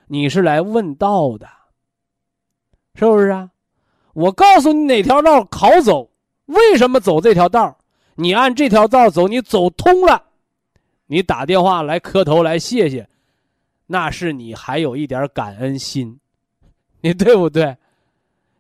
[0.08, 1.48] 你是来问道的，
[2.96, 3.52] 是不是啊？
[4.14, 6.10] 我告诉你哪条道好走，
[6.46, 7.78] 为什么走这条道？
[8.16, 10.24] 你按这条道走，你走通了，
[11.06, 13.08] 你打电话来磕头来谢谢，
[13.86, 16.20] 那是你还有一点感恩心，
[17.02, 17.78] 你对不对？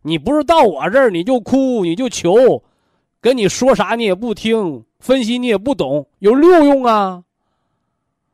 [0.01, 2.63] 你不是到我这儿你就哭你就求，
[3.19, 7.23] 跟你说啥你也不听，分析你也不懂，有六用啊？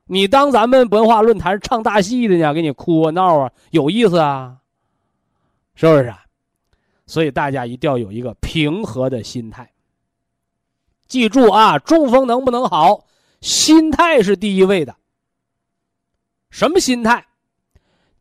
[0.05, 2.53] 你当咱们文化论坛唱大戏的呢？
[2.53, 4.57] 给你哭啊闹啊，有意思啊？
[5.75, 6.13] 是不是？
[7.05, 9.69] 所以大家一定要有一个平和的心态。
[11.07, 13.05] 记住啊，中风能不能好，
[13.41, 14.95] 心态是第一位的。
[16.49, 17.25] 什么心态？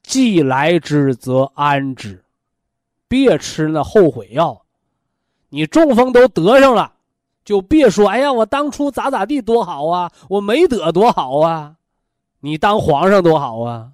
[0.03, 2.21] 既来之则安之。
[3.09, 4.63] 别吃那后悔药，
[5.49, 6.93] 你中风都得上了，
[7.45, 11.77] 就别说哎呀，我当初咋咋地多好啊，我没得多好啊，
[12.41, 13.91] 你当皇上多好啊，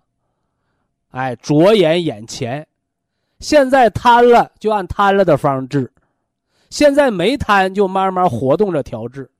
[1.10, 2.66] 哎，着眼眼前，
[3.40, 5.92] 现在瘫了就按瘫了的方治，
[6.70, 9.30] 现在没瘫就慢慢活动着调治。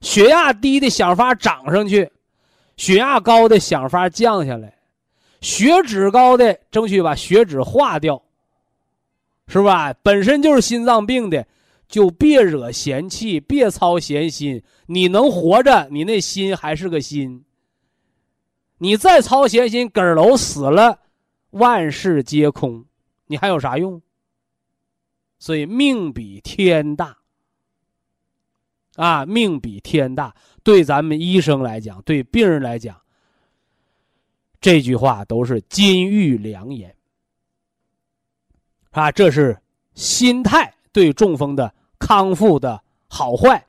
[0.00, 2.08] 血压低的想法涨上去，
[2.76, 4.76] 血压高的想法降下来，
[5.40, 8.20] 血脂高的争取把血脂化掉。
[9.46, 9.92] 是吧？
[10.02, 11.46] 本身就是心脏病的，
[11.86, 14.62] 就别惹闲气，别操闲心。
[14.86, 17.44] 你能活着，你那心还是个心。
[18.78, 20.98] 你再操闲心，梗儿楼死了，
[21.50, 22.84] 万事皆空，
[23.26, 24.00] 你还有啥用？
[25.38, 27.18] 所以命比天大
[28.96, 30.34] 啊，命比天大。
[30.62, 32.98] 对咱们医生来讲，对病人来讲，
[34.60, 36.94] 这句话都是金玉良言。
[38.94, 39.56] 啊，这是
[39.94, 43.64] 心态对中风的康复的好坏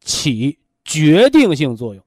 [0.00, 2.04] 起决定性作用。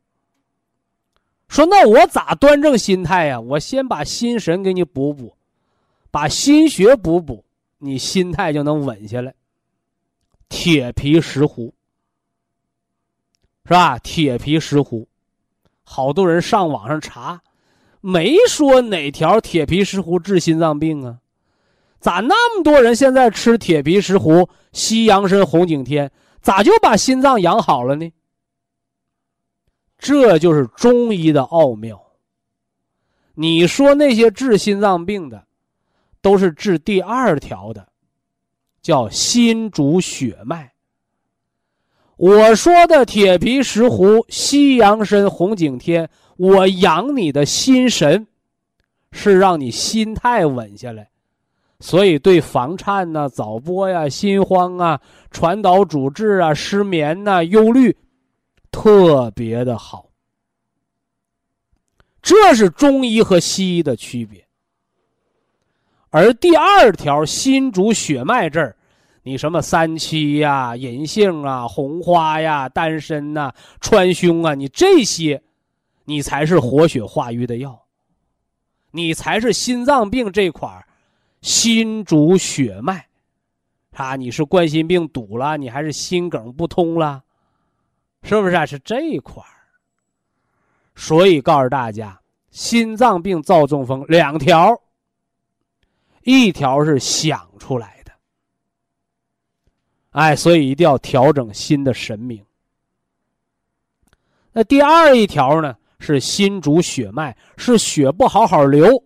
[1.48, 3.40] 说那我咋端正心态呀？
[3.40, 5.36] 我先把心神给你补补，
[6.12, 7.44] 把心血补补，
[7.80, 9.34] 你心态就能稳下来。
[10.48, 11.74] 铁皮石斛，
[13.66, 13.98] 是吧？
[14.00, 15.08] 铁皮石斛，
[15.84, 17.42] 好多人上网上查，
[18.02, 21.18] 没说哪条铁皮石斛治心脏病啊？
[22.02, 26.12] 咋那么多人现在吃铁皮石斛、西洋参、红景天，
[26.42, 28.12] 咋就把心脏养好了呢？
[30.00, 32.02] 这就是中医的奥妙。
[33.36, 35.46] 你说那些治心脏病的，
[36.22, 37.88] 都是治第二条的，
[38.82, 40.74] 叫心主血脉。
[42.18, 48.26] 我说的铁皮石斛、西洋参、红景天，我养你的心神，
[49.12, 51.11] 是让你心态稳下来，
[51.82, 57.98] 所以对房颤呐、早搏呀、心慌啊、传导主治啊、失眠呐、忧虑。
[58.72, 60.06] 特别的好，
[62.22, 64.48] 这是中医和西医的区别。
[66.10, 68.78] 而第二条心主血脉这儿，
[69.24, 75.42] 你什么三七呀、银杏啊、红花呀、丹参呐、川芎啊，你这些，
[76.06, 77.82] 你才是活血化瘀的药，
[78.92, 80.88] 你才是心脏病这块儿
[81.42, 83.08] 心主血脉，
[83.94, 87.24] 啊，你是冠心病堵了，你还是心梗不通了。
[88.24, 88.66] 是不是啊？
[88.66, 89.50] 是这一块儿，
[90.96, 94.80] 所以告诉大家，心脏病造中风两条，
[96.24, 98.12] 一条是想出来的，
[100.12, 102.46] 哎，所以一定要调整心的神明。
[104.52, 109.04] 那第二一条呢，是心主血脉，是血不好好流，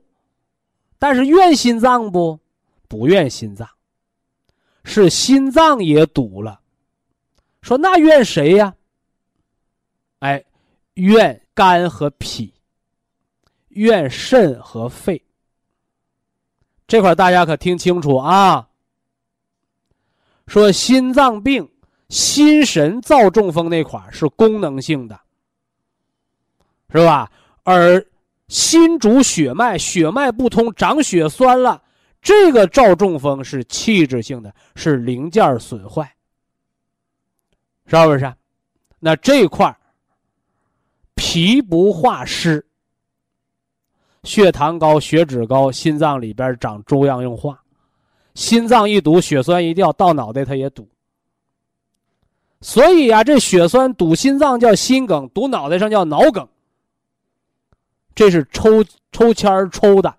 [1.05, 2.39] 但是怨心脏不？
[2.87, 3.69] 不怨心脏，
[4.83, 6.59] 是心脏也堵了。
[7.61, 8.73] 说那怨谁呀？
[10.17, 10.43] 哎，
[10.95, 12.51] 怨肝和脾，
[13.67, 15.23] 怨肾和肺。
[16.87, 18.67] 这块大家可听清楚啊！
[20.47, 21.71] 说心脏病、
[22.09, 25.21] 心神造中风那块是功能性的，
[26.89, 27.31] 是吧？
[27.61, 28.03] 而
[28.47, 31.81] 心主血脉，血脉不通，长血栓了，
[32.21, 36.15] 这个造中风是器质性的，是零件损坏，
[37.87, 38.33] 是不是？
[38.99, 39.75] 那这块
[41.15, 42.65] 脾不化湿，
[44.23, 47.59] 血糖高、血脂高，心脏里边长粥样硬化，
[48.35, 50.87] 心脏一堵，血栓一掉，到脑袋它也堵。
[52.61, 56.47] 所以呀，这血栓堵心脏叫心梗，堵脑袋上叫脑梗。
[58.15, 60.15] 这是抽抽签抽的，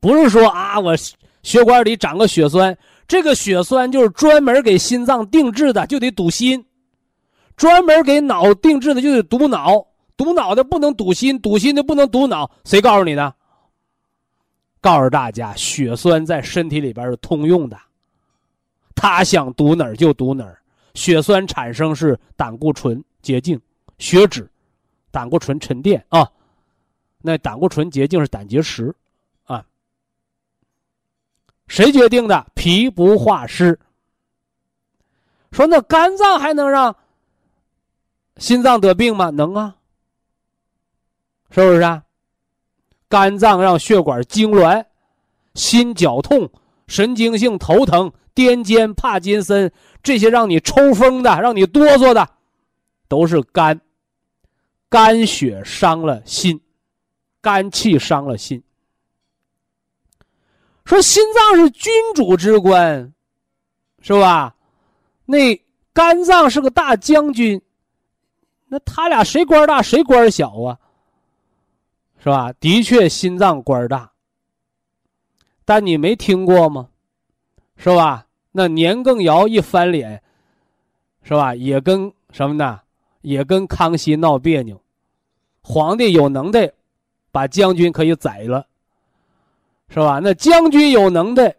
[0.00, 0.96] 不是说啊，我
[1.42, 2.76] 血管里长个血栓，
[3.06, 6.64] 这个血栓就是专门给心脏定制的，就得堵心。
[7.56, 12.50] 专门给脑定制的就得堵脑，堵脑的不能堵心，堵心的不能堵脑。
[12.64, 13.34] 谁告诉你的？
[14.80, 17.78] 告诉大家，血栓在身体里边是通用的，
[18.94, 20.58] 他想堵哪儿就堵哪儿。
[20.94, 23.60] 血栓产生是胆固醇结晶、
[23.98, 24.50] 血脂、
[25.10, 26.30] 胆固醇沉淀啊。
[27.22, 28.94] 那胆固醇结晶是胆结石
[29.44, 29.64] 啊。
[31.68, 32.46] 谁决定的？
[32.54, 33.78] 脾不化湿。
[35.52, 36.96] 说那肝脏还能让？
[38.36, 39.28] 心脏得病吗？
[39.28, 39.76] 能啊，
[41.50, 42.04] 是不是啊？
[43.06, 44.82] 肝脏让血管痉挛，
[45.54, 46.50] 心绞痛，
[46.86, 49.70] 神经性头疼，癫痫、帕金森
[50.02, 52.30] 这些让你抽风的、让你哆嗦的，
[53.08, 53.78] 都是肝。
[54.90, 56.60] 肝血伤了心，
[57.40, 58.60] 肝气伤了心。
[60.84, 63.14] 说心脏是君主之官，
[64.02, 64.56] 是吧？
[65.24, 65.56] 那
[65.92, 67.62] 肝脏是个大将军。
[68.66, 70.76] 那他俩谁官大谁官小啊？
[72.18, 72.52] 是吧？
[72.54, 74.10] 的确，心脏官大。
[75.64, 76.88] 但你没听过吗？
[77.76, 78.26] 是吧？
[78.50, 80.20] 那年羹尧一翻脸，
[81.22, 81.54] 是吧？
[81.54, 82.80] 也跟什么呢？
[83.20, 84.82] 也跟康熙闹别扭。
[85.62, 86.70] 皇帝有能耐，
[87.30, 88.66] 把将军可以宰了，
[89.88, 90.20] 是吧？
[90.22, 91.54] 那将军有能耐，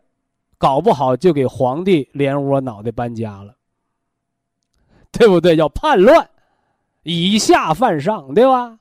[0.58, 3.56] 搞不好就给皇帝连窝脑袋搬家了，
[5.12, 5.56] 对不对？
[5.56, 6.30] 叫叛乱。
[7.04, 8.78] 以下犯上，对吧？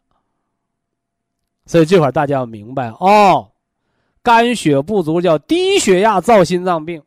[1.65, 3.51] 所以这块大家要明白哦，
[4.23, 7.03] 肝血不足叫低血压造心脏病，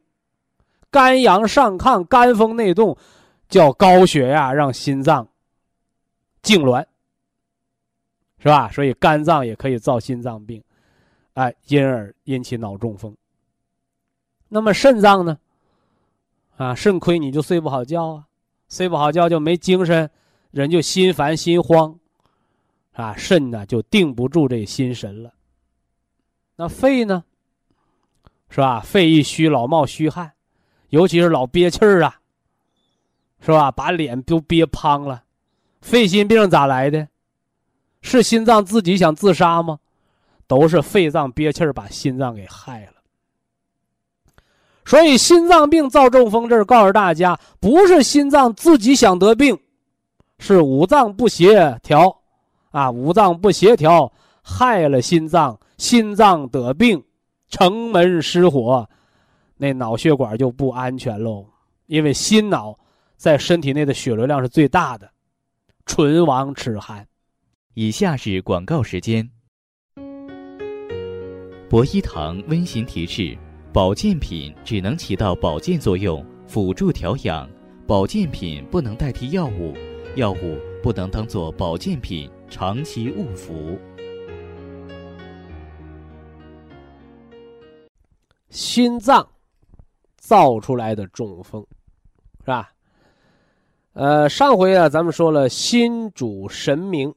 [0.89, 2.97] 肝阳上亢、肝风内动
[3.47, 5.27] 叫高血压让心脏
[6.41, 6.83] 痉挛，
[8.43, 8.69] 是吧？
[8.69, 10.61] 所以肝脏也可以造心脏病，
[11.35, 13.15] 哎，因而引起脑中风。
[14.49, 15.39] 那么肾脏呢？
[16.57, 18.25] 啊，肾亏你就睡不好觉啊，
[18.67, 20.11] 睡不好觉就没精神。
[20.51, 21.97] 人就心烦心慌，
[22.91, 25.33] 啊，肾呢就定不住这心神了。
[26.57, 27.23] 那肺呢，
[28.49, 28.81] 是吧？
[28.81, 30.33] 肺一虚，老冒虚汗，
[30.89, 32.19] 尤其是老憋气儿啊，
[33.39, 33.71] 是吧？
[33.71, 35.23] 把脸都憋胖了。
[35.79, 37.07] 肺心病咋来的？
[38.03, 39.79] 是心脏自己想自杀吗？
[40.45, 42.93] 都是肺脏憋气儿把心脏给害了。
[44.85, 49.57] 所以心脏病造中风，这是告诉大家，不是心脏自己想得病，
[50.37, 52.13] 是五脏不协调，
[52.71, 54.11] 啊，五脏不协调
[54.43, 57.01] 害了心脏，心脏得病，
[57.47, 58.87] 城门失火，
[59.55, 61.45] 那脑血管就不安全喽。
[61.85, 62.77] 因为心脑
[63.15, 65.09] 在身体内的血流量是最大的，
[65.85, 67.07] 唇亡齿寒。
[67.75, 69.27] 以下是广告时间。
[71.67, 73.35] 博一堂温馨提示。
[73.73, 77.49] 保健品只能起到保健作用，辅助调养。
[77.87, 79.73] 保健品不能代替药物，
[80.15, 83.75] 药物不能当做保健品长期误服。
[88.51, 89.27] 心脏
[90.17, 91.65] 造出来的中风，
[92.41, 92.71] 是吧？
[93.93, 97.11] 呃，上回啊，咱们说了心主神明，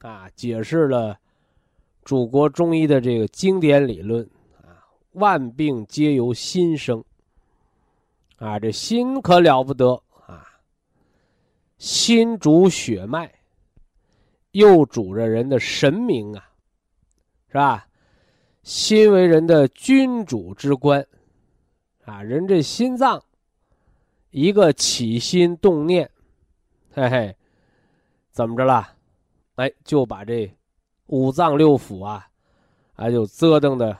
[0.00, 1.18] 啊，解释了
[2.04, 4.24] 祖国中医的这个经典理论
[4.56, 4.86] 啊。
[5.12, 7.04] 万病皆由心生，
[8.36, 10.46] 啊，这心可了不得啊！
[11.78, 13.32] 心主血脉，
[14.52, 16.50] 又主着人的神明啊，
[17.48, 17.88] 是吧？
[18.62, 21.04] 心为人的君主之官，
[22.04, 23.22] 啊，人这心脏
[24.30, 26.10] 一个起心动念，
[26.92, 27.36] 嘿嘿，
[28.30, 28.97] 怎么着了？
[29.58, 30.48] 哎，就把这
[31.06, 32.28] 五脏六腑啊，
[32.94, 33.96] 啊，就折腾的。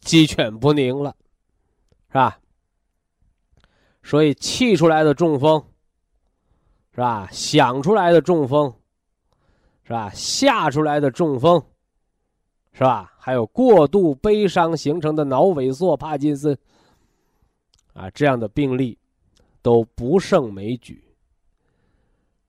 [0.00, 1.14] 鸡犬不宁了，
[2.08, 2.38] 是吧？
[4.02, 5.62] 所以气出来的中风，
[6.92, 7.28] 是吧？
[7.30, 8.74] 想出来的中风，
[9.84, 10.10] 是吧？
[10.14, 11.62] 吓出来的中风，
[12.72, 13.12] 是吧？
[13.18, 16.58] 还有过度悲伤形成的脑萎缩、帕金森，
[17.92, 18.98] 啊，这样的病例
[19.60, 21.04] 都不胜枚举。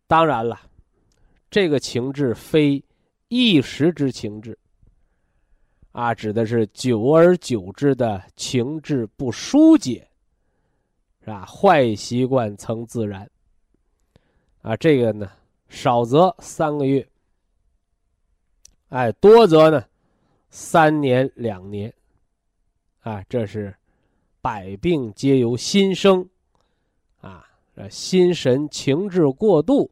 [0.07, 0.59] 当然了，
[1.53, 2.83] 这个情志非
[3.27, 4.57] 一时之情志。
[5.91, 10.09] 啊，指的是久而久之的情志不疏解，
[11.19, 11.45] 是吧？
[11.45, 13.29] 坏习惯成自然。
[14.63, 15.31] 啊，这个呢，
[15.69, 17.07] 少则三个月，
[18.89, 19.85] 哎，多则呢，
[20.49, 21.93] 三年两年。
[23.01, 23.75] 啊，这是
[24.41, 26.27] 百病皆由心生，
[27.21, 27.45] 啊，
[27.91, 29.91] 心神情志过度，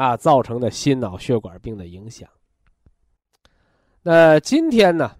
[0.00, 2.26] 啊，造成的心脑血管病的影响。
[4.02, 5.14] 那今天呢，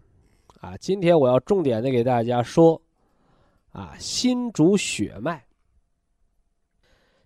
[0.59, 2.81] 啊，今天我要重点的给大家说，
[3.73, 5.45] 啊，心主血脉。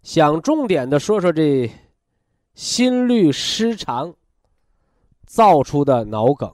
[0.02, 1.70] 想重点的说说这
[2.56, 4.12] 心律失常
[5.24, 6.52] 造出的脑梗，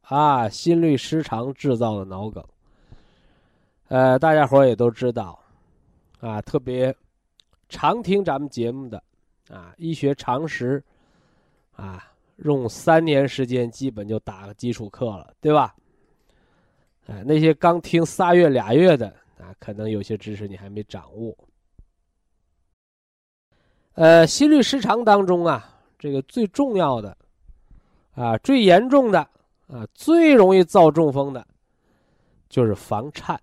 [0.00, 2.42] 啊，心律失常制造的脑梗。
[3.88, 5.38] 呃，大家伙也都知道，
[6.20, 6.96] 啊，特别
[7.68, 9.04] 常听咱们节目的，
[9.52, 10.82] 啊，医学常识，
[11.76, 12.08] 啊。
[12.36, 15.76] 用三年时间，基本就打了基础课了，对吧？
[17.06, 19.06] 哎，那些刚听仨月、俩月的
[19.38, 21.36] 啊，可能有些知识你还没掌握。
[23.94, 27.16] 呃，心律失常当中啊，这个最重要的
[28.14, 29.20] 啊，最严重的
[29.68, 31.46] 啊，最容易造中风的，
[32.48, 33.40] 就是房颤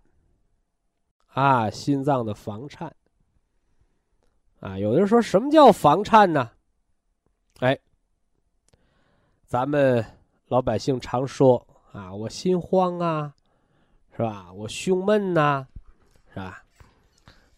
[1.28, 2.94] 啊，心脏的房颤
[4.60, 4.78] 啊。
[4.78, 6.52] 有的人说什么叫房颤呢？
[7.60, 7.78] 哎。
[9.46, 10.06] 咱们
[10.48, 13.34] 老百姓常说啊，我心慌啊，
[14.16, 14.54] 是吧？
[14.54, 15.66] 我胸闷呐，
[16.32, 16.64] 是吧？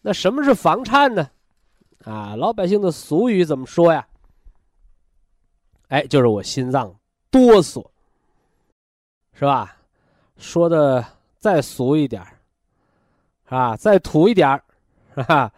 [0.00, 1.30] 那什么是房颤呢？
[2.04, 4.08] 啊，老百姓的俗语怎么说呀？
[5.88, 6.98] 哎，就是我心脏
[7.30, 7.86] 哆嗦，
[9.34, 9.76] 是吧？
[10.38, 11.04] 说的
[11.38, 12.24] 再俗一点
[13.44, 13.76] 是吧？
[13.76, 14.58] 再土一点
[15.14, 15.52] 是吧？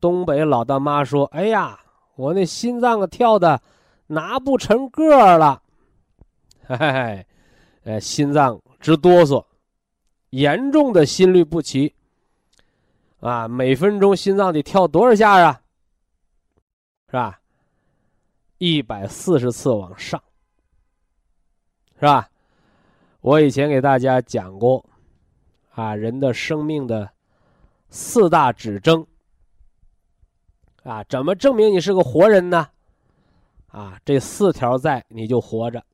[0.00, 1.78] 东北老大妈说：“哎呀，
[2.14, 3.60] 我那心脏啊跳的
[4.06, 5.62] 拿不成个儿了。”
[6.66, 7.26] 嘿嘿，
[7.84, 9.44] 呃，心脏直哆嗦，
[10.30, 11.94] 严重的心律不齐，
[13.20, 15.60] 啊，每分钟心脏得跳多少下啊？
[17.08, 17.40] 是吧？
[18.58, 20.20] 一百四十次往上，
[21.94, 22.28] 是吧？
[23.20, 24.84] 我以前给大家讲过，
[25.74, 27.08] 啊，人的生命的
[27.90, 29.06] 四大指征，
[30.86, 32.68] 啊，怎么证明你是个活人呢？
[33.66, 35.84] 啊，这四条在，你就活着。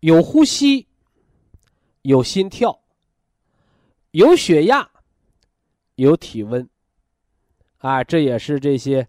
[0.00, 0.86] 有呼吸，
[2.00, 2.80] 有心跳，
[4.12, 4.88] 有血压，
[5.96, 6.66] 有体温，
[7.78, 9.06] 啊，这也是这些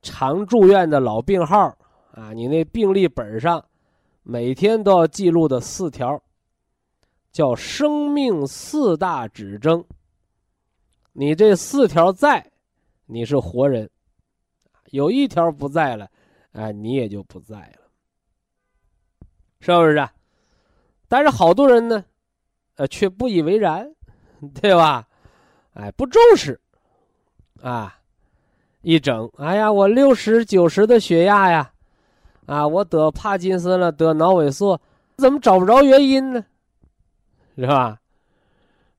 [0.00, 1.76] 常住院的老病号
[2.12, 3.62] 啊，你那病历本上
[4.22, 6.22] 每天都要记录的四条，
[7.32, 9.84] 叫生命四大指征。
[11.12, 12.50] 你这四条在，
[13.06, 13.86] 你是活人；
[14.90, 16.08] 有一条不在了，
[16.52, 17.88] 哎，你也就不在了，
[19.60, 20.08] 是不是？
[21.08, 22.04] 但是好多人呢，
[22.76, 23.90] 呃，却不以为然，
[24.60, 25.06] 对吧？
[25.74, 26.60] 哎，不重视，
[27.62, 27.98] 啊，
[28.82, 31.72] 一整，哎呀，我六十九十的血压呀。
[32.46, 34.80] 啊，我得帕金森了，得脑萎缩，
[35.16, 36.44] 怎么找不着原因呢？
[37.56, 38.00] 是吧？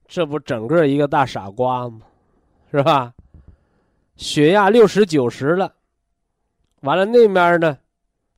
[0.06, 2.02] 这不整个一个大傻瓜吗？
[2.72, 3.14] 是吧？
[4.18, 5.76] 血压六十九十了，
[6.82, 7.78] 完了那面呢，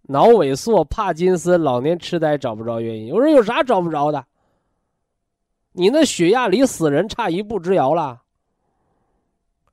[0.03, 3.13] 脑萎缩、帕金森、老年痴呆找不着原因。
[3.13, 4.25] 我说有啥找不着的？
[5.71, 8.21] 你那血压离死人差一步之遥了，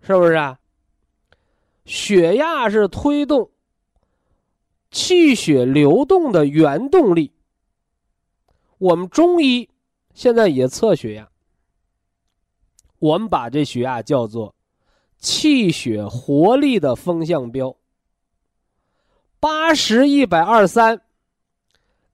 [0.01, 0.59] 是不是啊？
[1.85, 3.51] 血压是推动。
[4.93, 7.33] 气血流动的原动力。
[8.79, 9.69] 我们中医
[10.15, 11.29] 现在也测血压，
[12.99, 14.55] 我们把这血压叫做
[15.19, 17.77] 气血活力的风向标。
[19.39, 21.01] 八十一百二三，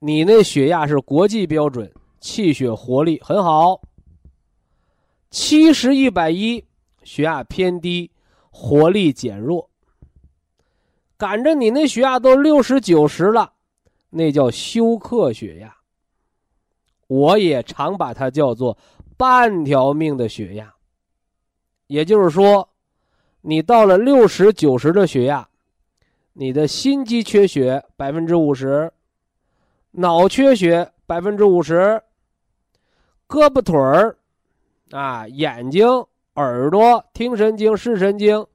[0.00, 3.80] 你那血压是国际标准，气血活力很好。
[5.30, 6.64] 七十一百一，
[7.04, 8.10] 血压偏低，
[8.50, 9.70] 活力减弱。
[11.16, 13.52] 赶着你那血压都六十九十了，
[14.10, 15.74] 那叫休克血压。
[17.06, 18.76] 我也常把它叫做
[19.16, 20.74] 半条命的血压。
[21.86, 22.68] 也就是说，
[23.42, 25.48] 你到了六十九十的血压，
[26.32, 28.92] 你的心肌缺血百分之五十，
[29.92, 32.02] 脑缺血百分之五十，
[33.28, 34.16] 胳膊腿儿，
[34.90, 35.86] 啊，眼睛、
[36.34, 38.46] 耳朵、听神经、视神经。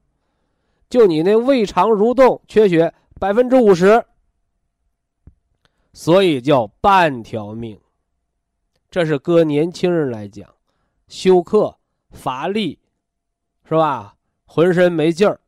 [0.90, 4.06] 就你那胃肠蠕动缺血百分之五十，
[5.92, 7.78] 所以叫半条命。
[8.90, 10.50] 这是搁年轻人来讲，
[11.10, 11.78] 休克、
[12.12, 12.80] 乏力，
[13.68, 14.16] 是吧？
[14.48, 15.40] 浑身没劲儿，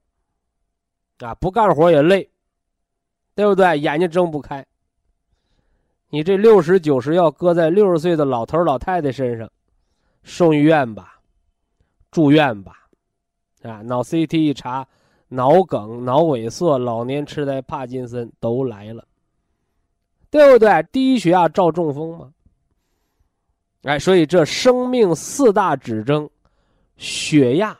[1.19, 2.29] 啊，不干活也累，
[3.33, 3.79] 对不对？
[3.79, 4.63] 眼睛睁不开。
[6.09, 9.49] 你这六十九十要搁在六十岁的老头老太太身上，
[10.23, 11.19] 送医院吧，
[12.11, 12.87] 住院吧，
[13.63, 14.87] 啊，脑 CT 一查。
[15.31, 19.07] 脑梗、脑萎缩、老年痴呆、帕金森都来了，
[20.31, 20.81] 对不对？
[20.91, 22.33] 低血压照中风嘛。
[23.83, 26.27] 哎，所以这生命四大指征：
[26.97, 27.78] 血压、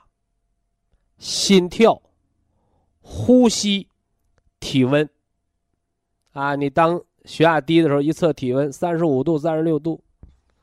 [1.20, 2.01] 心跳、
[3.01, 3.88] 呼吸、
[4.59, 5.07] 体温。
[6.32, 10.01] 啊，你当血压低的时候，一测体温三十五度、三十六度，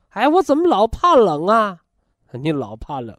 [0.09, 1.83] 哎，我怎么老怕冷啊？
[2.33, 3.17] 你老怕冷，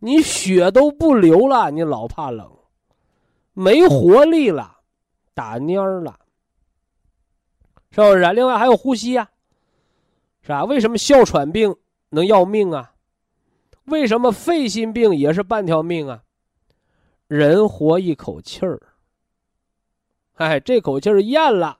[0.00, 2.50] 你血都不流了，你老怕冷。
[3.52, 4.78] 没活力了，
[5.34, 6.18] 打蔫儿了，
[7.90, 8.32] 是不是？
[8.32, 9.28] 另外还有呼吸呀，
[10.42, 10.64] 是吧？
[10.64, 11.74] 为什么哮喘病
[12.10, 12.94] 能要命啊？
[13.84, 16.22] 为什么肺心病也是半条命啊？
[17.30, 18.80] 人活一口气儿，
[20.34, 21.78] 哎，这口气儿咽了，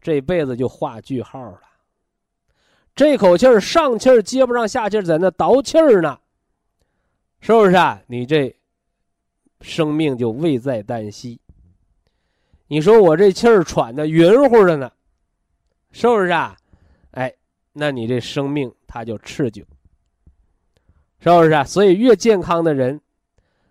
[0.00, 1.60] 这辈子就画句号了。
[2.94, 6.18] 这口气儿上气儿接不上下气儿，在那倒气儿呢，
[7.40, 8.02] 是不是啊？
[8.06, 8.56] 你这。
[9.60, 11.40] 生命就危在旦夕。
[12.68, 14.92] 你说我这气儿喘的匀乎的呢，
[15.90, 16.56] 是不是啊？
[17.10, 17.34] 哎，
[17.72, 19.64] 那你这生命它就持久，
[21.18, 21.64] 是不是啊？
[21.64, 23.00] 所以越健康的人，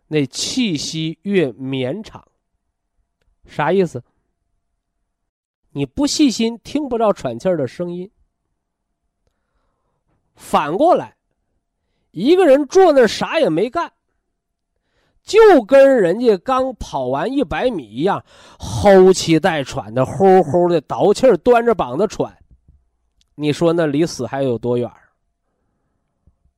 [0.07, 2.25] 那气息越绵长。
[3.45, 4.03] 啥意思？
[5.71, 8.09] 你不细心听不到喘气儿的声音。
[10.35, 11.15] 反过来，
[12.11, 13.91] 一个人坐那啥也没干。
[15.23, 18.23] 就跟人家刚跑完一百米一样，
[18.57, 22.37] 呼气带喘的，呼呼的倒气儿，端着膀子喘。
[23.35, 24.89] 你说那离死还有多远？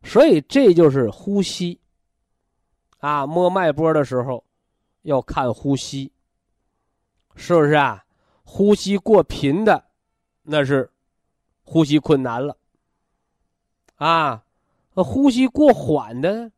[0.04, 1.79] 所以这就是呼吸。
[3.00, 4.44] 啊，摸脉搏的时候
[5.02, 6.12] 要看呼吸，
[7.36, 8.06] 是不是啊？
[8.44, 9.86] 呼吸过频的，
[10.44, 10.90] 那是
[11.64, 12.56] 呼吸困难了。
[13.96, 14.44] 啊，
[14.94, 16.52] 呼吸过缓的。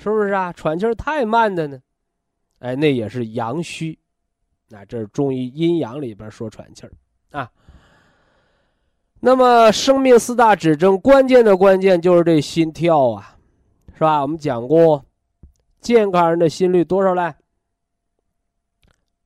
[0.00, 0.52] 是不是啊？
[0.52, 1.82] 喘气太慢的呢，
[2.60, 3.98] 哎，那也是阳虚，
[4.68, 6.92] 那这是中医阴阳里边说喘气儿
[7.32, 7.50] 啊。
[9.18, 13.36] 那么生命四大指征，关键的关键就是这心跳啊，
[13.92, 14.22] 是吧？
[14.22, 15.04] 我们讲过，
[15.80, 17.36] 健康人的心率多少来？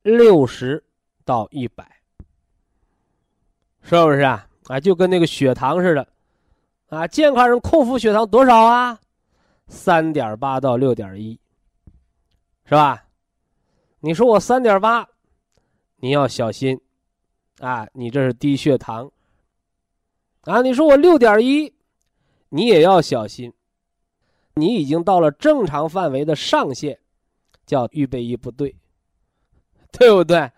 [0.03, 0.83] 六十
[1.23, 2.01] 到一百，
[3.81, 4.47] 是不是啊？
[4.67, 6.07] 啊，就跟那个血糖似的，
[6.89, 8.99] 啊，健康人空腹血糖多少啊？
[9.67, 11.39] 三点八到六点一，
[12.65, 13.05] 是吧？
[14.01, 15.07] 你说我三点八，
[15.95, 16.79] 你要小心，
[17.59, 19.09] 啊，你这是低血糖。
[20.41, 21.73] 啊，你说我六点一，
[22.49, 23.53] 你也要小心，
[24.55, 26.99] 你已经到了正常范围的上限，
[27.65, 28.75] 叫预备役部队，
[29.91, 30.51] 对不对？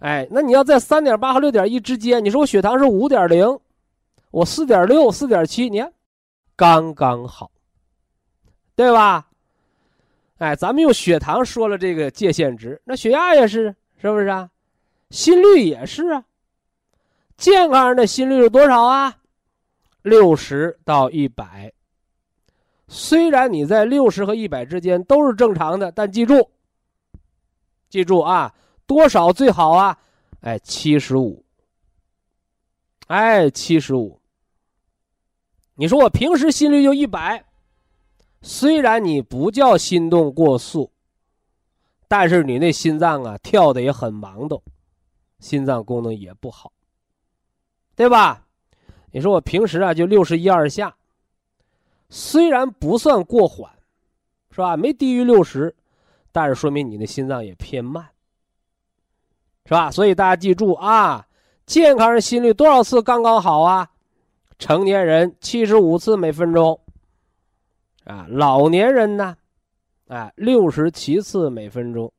[0.00, 3.58] 哎，那你要在三点八和六点一之间，你说我血糖是五点零，
[4.30, 5.92] 我四点六、四点七，你看，
[6.56, 7.50] 刚刚好，
[8.74, 9.28] 对吧？
[10.38, 14.48] 哎，咱们用血糖说了这个界限值，那血压也是，是不是啊？
[15.10, 16.24] 心率也是啊。
[17.36, 19.18] 健康人的心率是多少啊？
[20.02, 21.70] 六十到一百。
[22.92, 26.50] 虽然你在六十和一百之间都是正常的，但记住，
[27.88, 28.52] 记住啊。
[28.84, 29.96] 多少最好啊？
[30.40, 31.44] 哎，七十五。
[33.06, 34.20] 哎，七十五。
[35.76, 37.44] 你说我平时心率就一百，
[38.42, 40.90] 虽然你不叫心动过速，
[42.08, 44.60] 但是你那心脏啊跳的也很忙动，
[45.38, 46.72] 心脏功能也不好，
[47.94, 48.44] 对吧？
[49.12, 50.92] 你说我平时啊就六十一二下，
[52.10, 53.72] 虽然不算过缓，
[54.50, 54.76] 是吧？
[54.76, 55.74] 没低于六十，
[56.32, 58.06] 但是说明你的心脏也偏慢。
[59.64, 59.90] 是吧？
[59.90, 61.24] 所以大家记住啊，
[61.64, 63.88] 健康人心率多少次刚刚好啊？
[64.58, 66.78] 成年人七十五次每分钟，
[68.04, 69.36] 啊，老年人呢，
[70.08, 72.12] 哎，六十七次每分钟。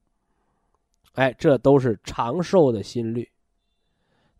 [1.14, 3.30] 哎，这都是长寿的心率。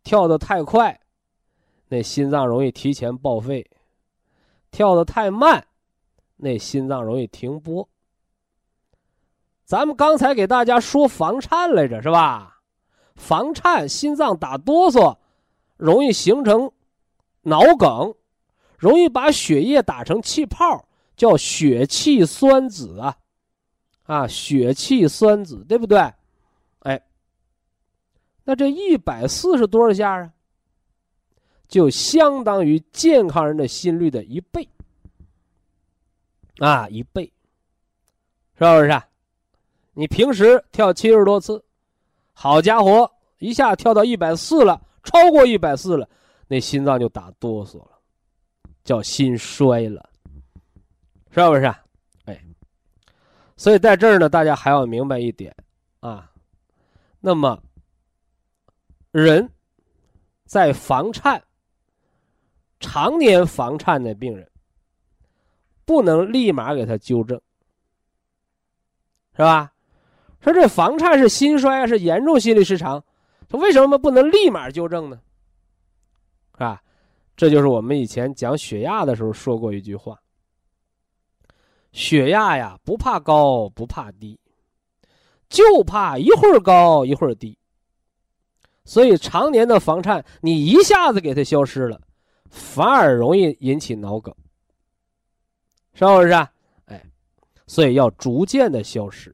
[0.04, 0.98] 跳得太快，
[1.90, 3.62] 那心脏容易提前报废；
[4.72, 5.68] 跳得太慢，
[6.38, 7.88] 那心脏容易停播。
[9.66, 12.62] 咱们刚才给大家说房颤来着，是吧？
[13.16, 15.18] 房颤，心脏打哆嗦，
[15.78, 16.72] 容易形成
[17.44, 18.16] 脑梗，
[18.78, 23.18] 容易把血液打成气泡，叫血气酸子啊，
[24.04, 26.00] 啊，血气酸子，对不对？
[26.80, 27.02] 哎，
[28.44, 30.34] 那这一百四是多少下啊？
[31.72, 34.68] 就相当于健康人的心率的一倍
[36.60, 37.24] 啊，一倍，
[38.56, 39.02] 是不是？
[39.94, 41.64] 你平时跳七十多次。
[42.34, 46.10] 好家伙，一下跳到一百四了，超过一百四了，
[46.46, 47.98] 那心脏就打哆嗦了，
[48.84, 50.10] 叫心衰了，
[51.30, 51.74] 是不是？
[52.26, 52.44] 哎，
[53.56, 55.56] 所以在这儿呢，大家还要明白一点
[56.02, 56.30] 啊。
[57.22, 57.64] 那么，
[59.12, 59.50] 人
[60.46, 61.42] 在房颤、
[62.82, 64.46] 常年房颤的病人，
[65.86, 67.40] 不能立马给他纠正，
[69.38, 69.72] 是吧？
[70.42, 73.02] 说这房颤是心衰啊，是严重心律失常，
[73.50, 75.22] 说为什么不能立马纠正呢？
[76.54, 76.82] 啊，
[77.38, 80.20] 这就是我们以前讲血压的时候说过一句话：
[81.92, 84.40] 血压呀，不怕高，不怕低，
[85.48, 87.58] 就怕一会儿高一会儿低。
[88.84, 92.02] 所以常年的房颤，你一下子给它消失了，
[92.52, 94.36] 反而容易引起脑梗，
[95.94, 96.52] 是不是啊？
[96.86, 97.04] 哎，
[97.66, 99.34] 所以要逐渐的消失。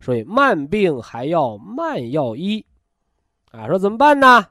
[0.00, 2.64] 所以慢病还要慢药医，
[3.50, 4.46] 啊，说怎么办呢？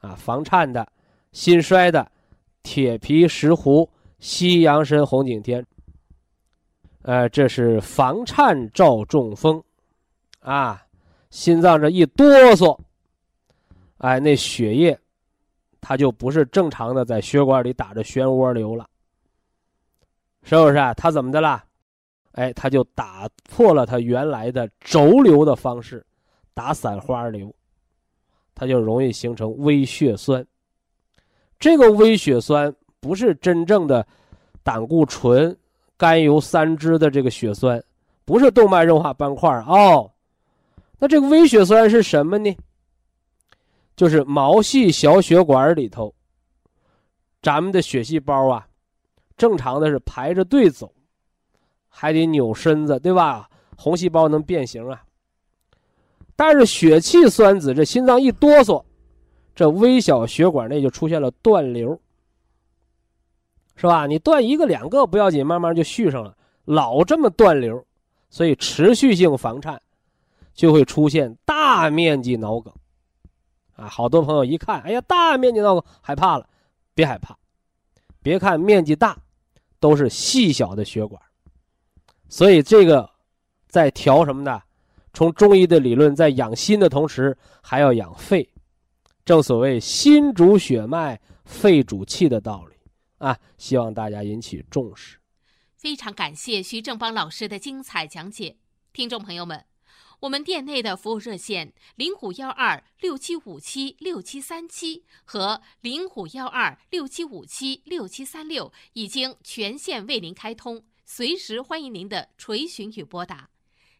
[0.00, 0.86] 啊，房颤的、
[1.32, 2.10] 心衰的，
[2.62, 3.88] 铁皮石斛、
[4.18, 5.64] 西洋参、红景天。
[7.02, 9.62] 呃，这是房颤照中风，
[10.40, 10.84] 啊，
[11.30, 12.76] 心脏这一哆嗦，
[13.98, 14.98] 哎，那血液，
[15.80, 18.86] 它就不是正常的在血管里打着漩涡流了，
[20.42, 20.92] 是不是啊？
[20.94, 21.62] 它怎么的了？
[22.32, 26.04] 哎，它就打破了它原来的轴流的方式，
[26.52, 27.54] 打散花流，
[28.54, 30.46] 它就容易形成微血栓。
[31.58, 34.06] 这个微血栓不是真正的
[34.62, 35.56] 胆固醇、
[35.96, 37.82] 甘油三酯的这个血栓，
[38.26, 40.10] 不是动脉硬化斑块哦。
[40.98, 42.54] 那这个微血栓是什么呢？
[43.96, 46.14] 就是毛细小血管里头，
[47.42, 48.68] 咱们的血细胞啊，
[49.36, 50.92] 正常的是排着队走。
[51.88, 53.48] 还得扭身子，对吧？
[53.74, 55.02] 红细胞能变形啊。
[56.36, 58.84] 但是血气酸子，这心脏一哆嗦，
[59.54, 61.98] 这微小血管内就出现了断流，
[63.76, 64.06] 是吧？
[64.06, 66.36] 你断一个两个不要紧，慢慢就续上了。
[66.66, 67.82] 老这么断流，
[68.28, 69.80] 所以持续性房颤
[70.52, 72.70] 就会出现大面积脑梗
[73.76, 73.86] 啊。
[73.86, 76.48] 好多朋友一看，哎呀，大面积脑梗，害怕了。
[76.94, 77.36] 别害怕，
[78.22, 79.16] 别看面积大，
[79.78, 81.20] 都是细小的血管。
[82.28, 83.08] 所以这个，
[83.68, 84.60] 在调什么呢？
[85.12, 88.46] 从中医的理论，在养心的同时，还要养肺，
[89.24, 92.74] 正所谓心主血脉，肺主气的道理
[93.18, 93.38] 啊！
[93.56, 95.18] 希望大家引起重视。
[95.74, 98.56] 非常感谢徐正邦老师的精彩讲解，
[98.92, 99.64] 听众朋友们，
[100.20, 113.48] 我们店内的服务热线零五幺二六七五七六七三七和零五幺二六七五七六七三六已经全线为您开通，随时欢迎您的垂询与拨打。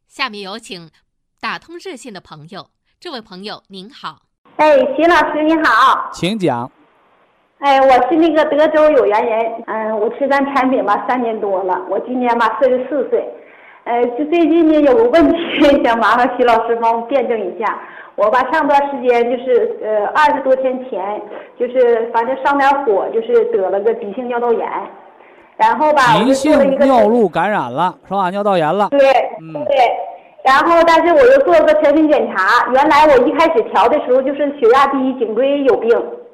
[0.09, 0.91] 下面有请
[1.39, 4.23] 打通热线的朋友，这位朋友您好，
[4.57, 6.71] 哎，徐老师你好，请讲。
[7.59, 13.27] 哎，我是那个德州有缘人，嗯，我吃咱产品吧三年多了，我今年吧四十四岁。
[13.87, 17.79] 呃，就最近呢有个问题， 想麻烦徐老师帮我辩证一下。
[18.17, 21.21] 我吧上段时间就是呃二十多天前，
[21.59, 24.67] 就是反正上点火，就是得了个急性尿道炎，
[25.57, 28.29] 然后吧急性尿路感染了是吧？
[28.31, 28.89] 尿道炎了。
[28.91, 28.99] 对，
[29.41, 29.77] 嗯对。
[30.43, 35.91] 然后但是我又做了个全身检查，原来我一开始调的时候就是血压低，颈椎有病，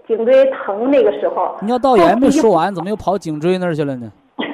[0.07, 1.55] 颈椎疼那个时候。
[1.63, 4.11] 尿道炎没说完，怎么又跑颈椎那儿去了呢？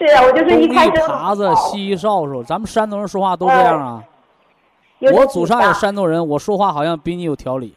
[0.00, 0.92] 是啊，我就是一开始。
[0.92, 4.02] 耙子，西少数，咱们山东人说话都这样啊。
[5.12, 7.74] 我祖上有山东人，我说话好像比你有条理。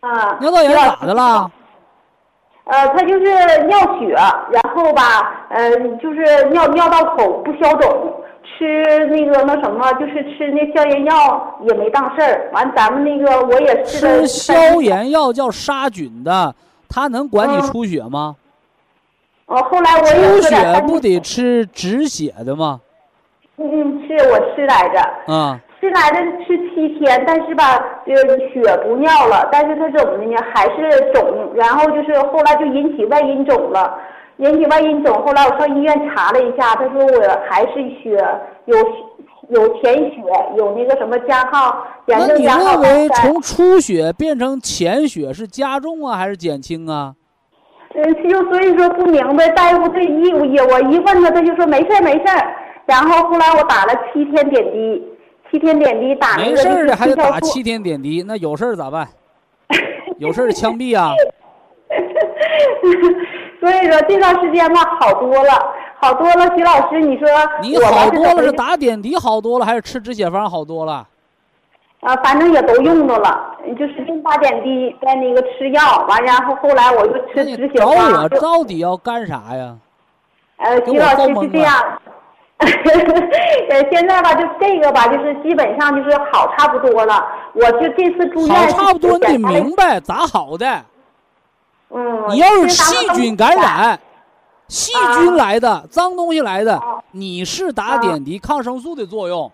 [0.00, 0.38] 啊。
[0.40, 1.50] 尿道炎咋的了？
[2.66, 8.12] 呃，他就是尿血，然后吧，呃，就是尿尿道口不消肿，
[8.44, 12.50] 吃那个那什么，就是吃那消炎药也没当事儿。
[12.52, 16.54] 完，咱们那个我也吃吃消炎药叫杀菌的，
[16.88, 18.34] 它能管你出血吗？
[19.46, 22.80] 哦，后来我也出血不得吃止血的吗？
[23.56, 25.00] 嗯嗯，是我吃来着。
[25.28, 25.58] 嗯。
[25.78, 27.76] 吃来着吃七天，但是吧，
[28.06, 28.14] 呃，
[28.50, 30.36] 血不尿了，但是它怎么的呢？
[30.52, 33.94] 还是肿，然后就是后来就引起外阴肿了，
[34.38, 35.14] 引起外阴肿。
[35.22, 38.18] 后来我上医院查了一下，他说我还是血
[38.64, 38.76] 有
[39.50, 40.22] 有潜血，
[40.56, 47.14] 有那个什么加号，炎症加号那你认为从出血变成潜血是加重啊，还是减轻啊？
[47.96, 52.54] 嗯，就所以说不明白，大夫这一我一问他，他就说没事儿没事儿。
[52.84, 55.02] 然后后来我打了七天点滴，
[55.50, 59.08] 七天点滴打没事儿的还得打七天点滴，那有事儿咋办？
[60.18, 61.12] 有事儿枪毙啊！
[63.60, 65.52] 所以说这段时间吧好多了，
[66.00, 66.56] 好多了。
[66.56, 67.28] 徐老师，你说
[67.62, 71.06] 你好多了是打点滴好多了，还是吃止血方好多了？
[72.06, 79.76] 啊，反正也都用着了，就是用打点滴，在那个吃药，完然后后来我就吃止血找我到底要干啥呀？
[80.58, 81.74] 呃，徐老师是这样，
[82.58, 82.66] 呃，
[83.90, 87.26] 现在吧，就这个吧，就是基本上就是好差不多了。
[87.54, 90.64] 我就这次住院，好差不多，你得明白咋好的。
[91.90, 92.24] 嗯。
[92.28, 93.98] 你要是细菌感染，
[94.68, 96.80] 细菌来的，脏东西来的，
[97.10, 99.50] 你是打点滴抗生素的作用。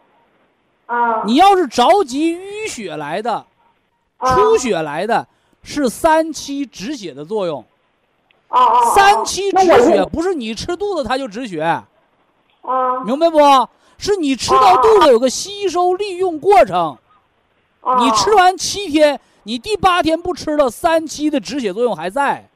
[1.25, 3.45] 你要是着急淤血来的，
[4.21, 5.27] 出血来的，
[5.63, 7.65] 是三七止血的作用。
[8.95, 11.83] 三七止血不是你吃肚子它就止血。
[13.05, 13.39] 明白不？
[13.99, 16.99] 是你吃到肚子有个吸收利用过程。
[18.01, 22.49] 你吃完七天，你第八天不吃了，三七的止血作用还在。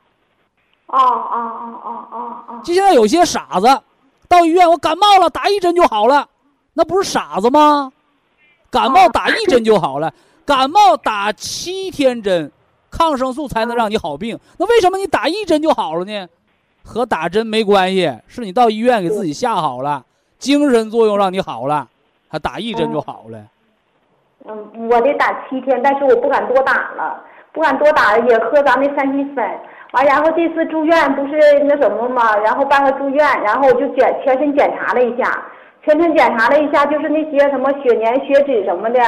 [0.87, 2.61] 哦哦哦哦哦哦！
[2.65, 3.81] 就现在有些傻子，
[4.29, 6.29] 到医院我感冒了，打一针就好了，
[6.75, 7.93] 那不是傻子吗？
[8.71, 10.13] 感冒打一针就好了，
[10.45, 12.51] 感冒打七天针，
[12.91, 14.39] 抗生素才能让你好病。
[14.59, 16.29] 那为什么你打一针就好了呢？
[16.85, 20.05] 和打针没关系，是你到医院给自己下好了，
[20.39, 21.89] 精神作用让你好了，
[22.29, 23.39] 还打一针就好了。
[24.45, 27.21] 嗯，我得打七天，但是我不敢多打了，
[27.53, 29.45] 不敢多打，也喝咱们三七粉。
[29.93, 35.43] 完，然后这次住院不是那什么嘛，然后办个住院，然后我就检全身检查了一下。
[35.87, 38.99] 全身检查了一下，就是那些什么血粘、血脂什么的，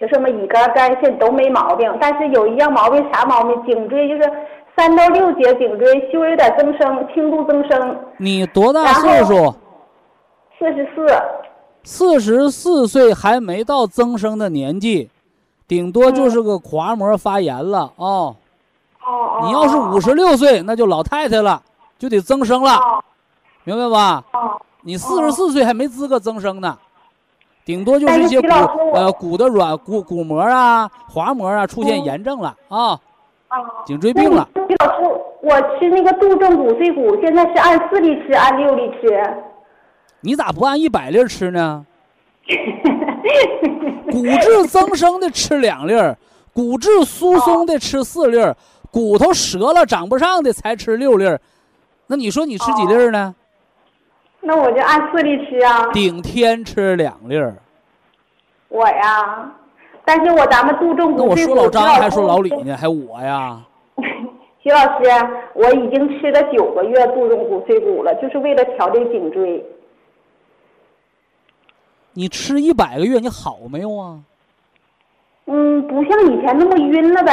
[0.00, 1.94] 就什么乙肝、肝肾都没毛病。
[2.00, 3.66] 但是有一样毛病，啥毛病？
[3.66, 4.22] 颈椎就是
[4.74, 7.98] 三到六节颈椎稍微有点增生，轻度增生。
[8.16, 9.54] 你多大岁数？
[10.58, 11.06] 四十四。
[11.82, 15.10] 四十四岁还没到增生的年纪，
[15.68, 17.92] 顶多就是个滑膜发炎了啊。
[17.98, 18.36] 哦
[19.04, 19.40] 哦。
[19.42, 21.60] 你要是五十六岁，那就老太太了，
[21.98, 22.80] 就得增生了，
[23.64, 24.24] 明白吧？
[24.32, 24.58] 哦。
[24.86, 26.76] 你四十四岁还没资格增生呢，
[27.64, 28.48] 顶多就是一些骨
[28.92, 33.00] 呃骨的软骨骨膜啊、滑膜啊出现炎症了啊，
[33.86, 34.46] 颈椎病了。
[34.54, 35.02] 李老师，
[35.40, 39.18] 我吃那个杜仲骨碎骨，现在是按四粒吃，按六粒吃。
[40.20, 41.86] 你咋不按一百粒吃呢？
[44.12, 46.14] 骨质增生的吃两粒儿，
[46.52, 48.54] 骨质疏松的吃四粒儿，
[48.90, 51.40] 骨头折了长不上的才吃六粒儿，
[52.06, 53.34] 那你说你吃几粒儿呢？
[54.44, 55.90] 那我就按四粒吃啊。
[55.92, 57.56] 顶天吃两粒儿。
[58.68, 59.50] 我呀，
[60.04, 61.18] 但是我咱们杜仲骨。
[61.18, 63.60] 那我说老张还说老李呢，还我呀。
[64.60, 65.10] 徐老师，
[65.54, 69.64] 我已经吃了九个月杜仲骨碎骨了，就是为了调这颈椎。
[72.12, 74.20] 你吃一百个月，你好没有啊？
[75.46, 77.32] 嗯，不像以前那么晕了呗，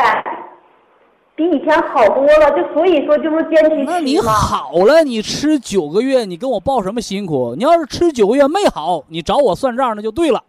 [1.50, 2.52] 比以前好多了。
[2.52, 4.20] 就所以说，就是坚持那你。
[4.20, 7.56] 好了，你吃九个月，你跟我报什么辛苦？
[7.58, 10.44] 你要是吃九个月没好，你找我算账那就对了。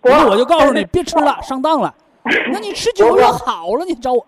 [0.00, 1.94] 不那我就告诉你，别吃了，上当了。
[2.52, 4.24] 那你吃九个月好了，你找我。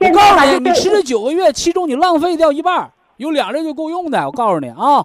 [0.00, 4.26] 我告诉你，你吃了九个月，其中你浪费掉一半，有两粒就够用的。
[4.26, 5.04] 我告诉你啊，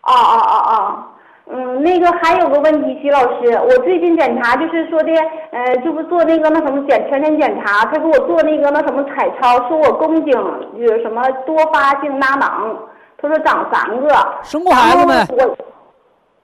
[0.00, 1.08] 啊啊啊啊！
[1.48, 5.12] 嗯，那个还有个问题，徐老师，我最近检查就是说的，
[5.52, 10.32] 呃，就不做那个那什么检全身检查，他给我做那个那什么彩超，说我宫颈
[10.76, 12.76] 有什么多发性拉囊，
[13.16, 14.08] 他说长三个。
[14.42, 15.14] 生过孩子没？
[15.14, 15.56] 我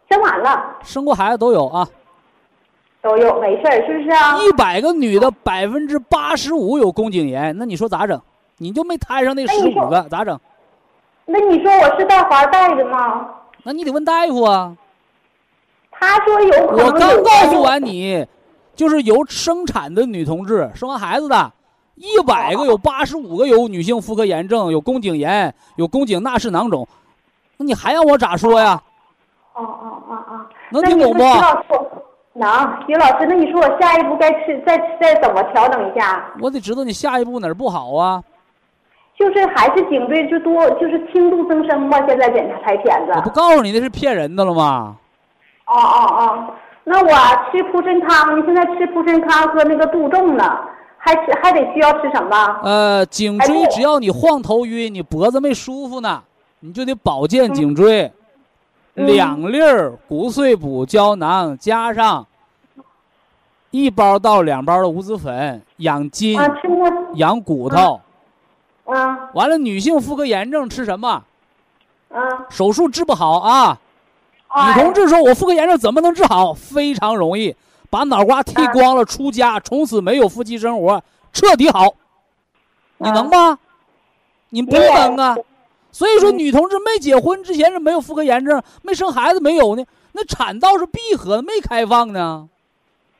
[0.09, 1.84] 生完了，生过孩子都有啊。
[3.00, 4.38] 都有，没事儿，是不是啊？
[4.38, 8.20] 一百个女的，百分之八十五有宫颈炎，那你说咋整？
[8.59, 10.38] 你就没摊上那十五个，咋整？
[11.26, 13.26] 那你说我是带环带的吗？
[13.64, 14.76] 那你得问大夫啊。
[16.03, 18.26] 他说有可能我刚告诉完你，
[18.74, 21.53] 就是有生产的女同志，生完孩子的，
[21.94, 26.86] 一百个有八十五个有女性妇科炎症，有宫颈炎，有宫颈纳氏囊肿，
[27.57, 28.82] 那你还让我咋说呀？
[29.55, 30.40] 哦哦哦哦，
[30.70, 31.18] 能听懂不
[32.34, 36.24] 能，于老师，那你说我下一步该吃再再怎么调整一下？
[36.40, 38.22] 我得知道你下一步哪儿不好啊！
[39.16, 41.98] 就是还是颈椎就多，就是轻度增生嘛。
[42.09, 43.12] 现在检查拍片子。
[43.14, 44.96] 我不告诉你那是骗人的了吗？
[45.67, 46.55] 哦哦哦，
[46.85, 47.11] 那我
[47.51, 50.59] 吃普参康，现在吃普参汤和那个杜仲呢，
[50.99, 52.61] 还吃还得需要吃什么？
[52.63, 56.23] 呃，颈椎只要你晃头晕，你脖子没舒服呢，
[56.61, 58.13] 你就得保健颈椎，
[58.97, 59.07] 嗯。
[59.07, 62.27] 两粒儿骨碎补胶囊加上
[63.71, 66.47] 一包到两包的五子粉，养筋、啊，
[67.15, 68.01] 养骨头。
[68.85, 71.23] 啊完了，女性妇科炎症吃什么？
[72.13, 73.79] 啊手术治不好啊。
[74.53, 74.74] 啊！
[74.74, 76.53] 女同志说：“我妇科炎症怎么能治好？
[76.53, 77.55] 非常容易，
[77.88, 81.94] 把脑瓜剃光了，出家，从此没有夫妻生活，彻底好。
[82.98, 83.59] 你能吗？
[84.50, 85.36] 你不能啊。
[85.90, 92.48] 所以说，嗯女同志没结婚之前是没有妇科炎症，没生孩子没有呢，那产道是闭合的，没开放呢，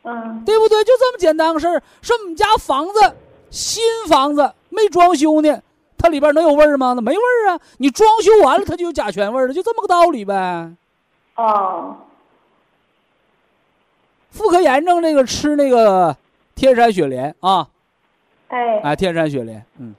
[0.05, 0.85] 嗯对不对？
[0.85, 1.83] 就这么简单个事儿。
[2.03, 3.15] 说我们家房子
[3.51, 5.61] 新房子没装修呢，
[5.97, 6.93] 它里边能有味儿吗？
[6.95, 7.61] 那没味儿啊。
[7.79, 10.73] 你装修完了，它就有甲醛味儿了，就这么个道理呗。”
[11.47, 11.97] 哦。
[14.31, 16.17] 妇科炎症那个吃那个
[16.55, 17.69] 天山雪莲啊，
[18.49, 18.79] 哎。
[18.81, 19.95] 哎，天山雪莲，嗯，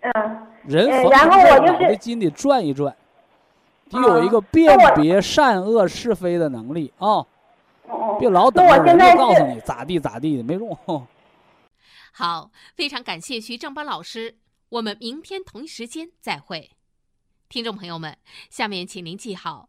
[0.00, 0.46] 嗯。
[0.64, 2.96] 人逢呃然后我就是脑袋筋得转一转，
[3.88, 7.24] 得啊有一个辨别善恶是非的能力啊，
[7.86, 10.76] 哦别老等着人家告诉你咋地咋地的，没用。
[12.12, 14.36] 好，非常感谢徐正邦老师，
[14.70, 16.72] 我们明天同一时间再会。
[17.48, 18.16] 听众朋友们，
[18.50, 19.68] 下面请您记好，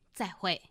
[0.13, 0.70] 再会。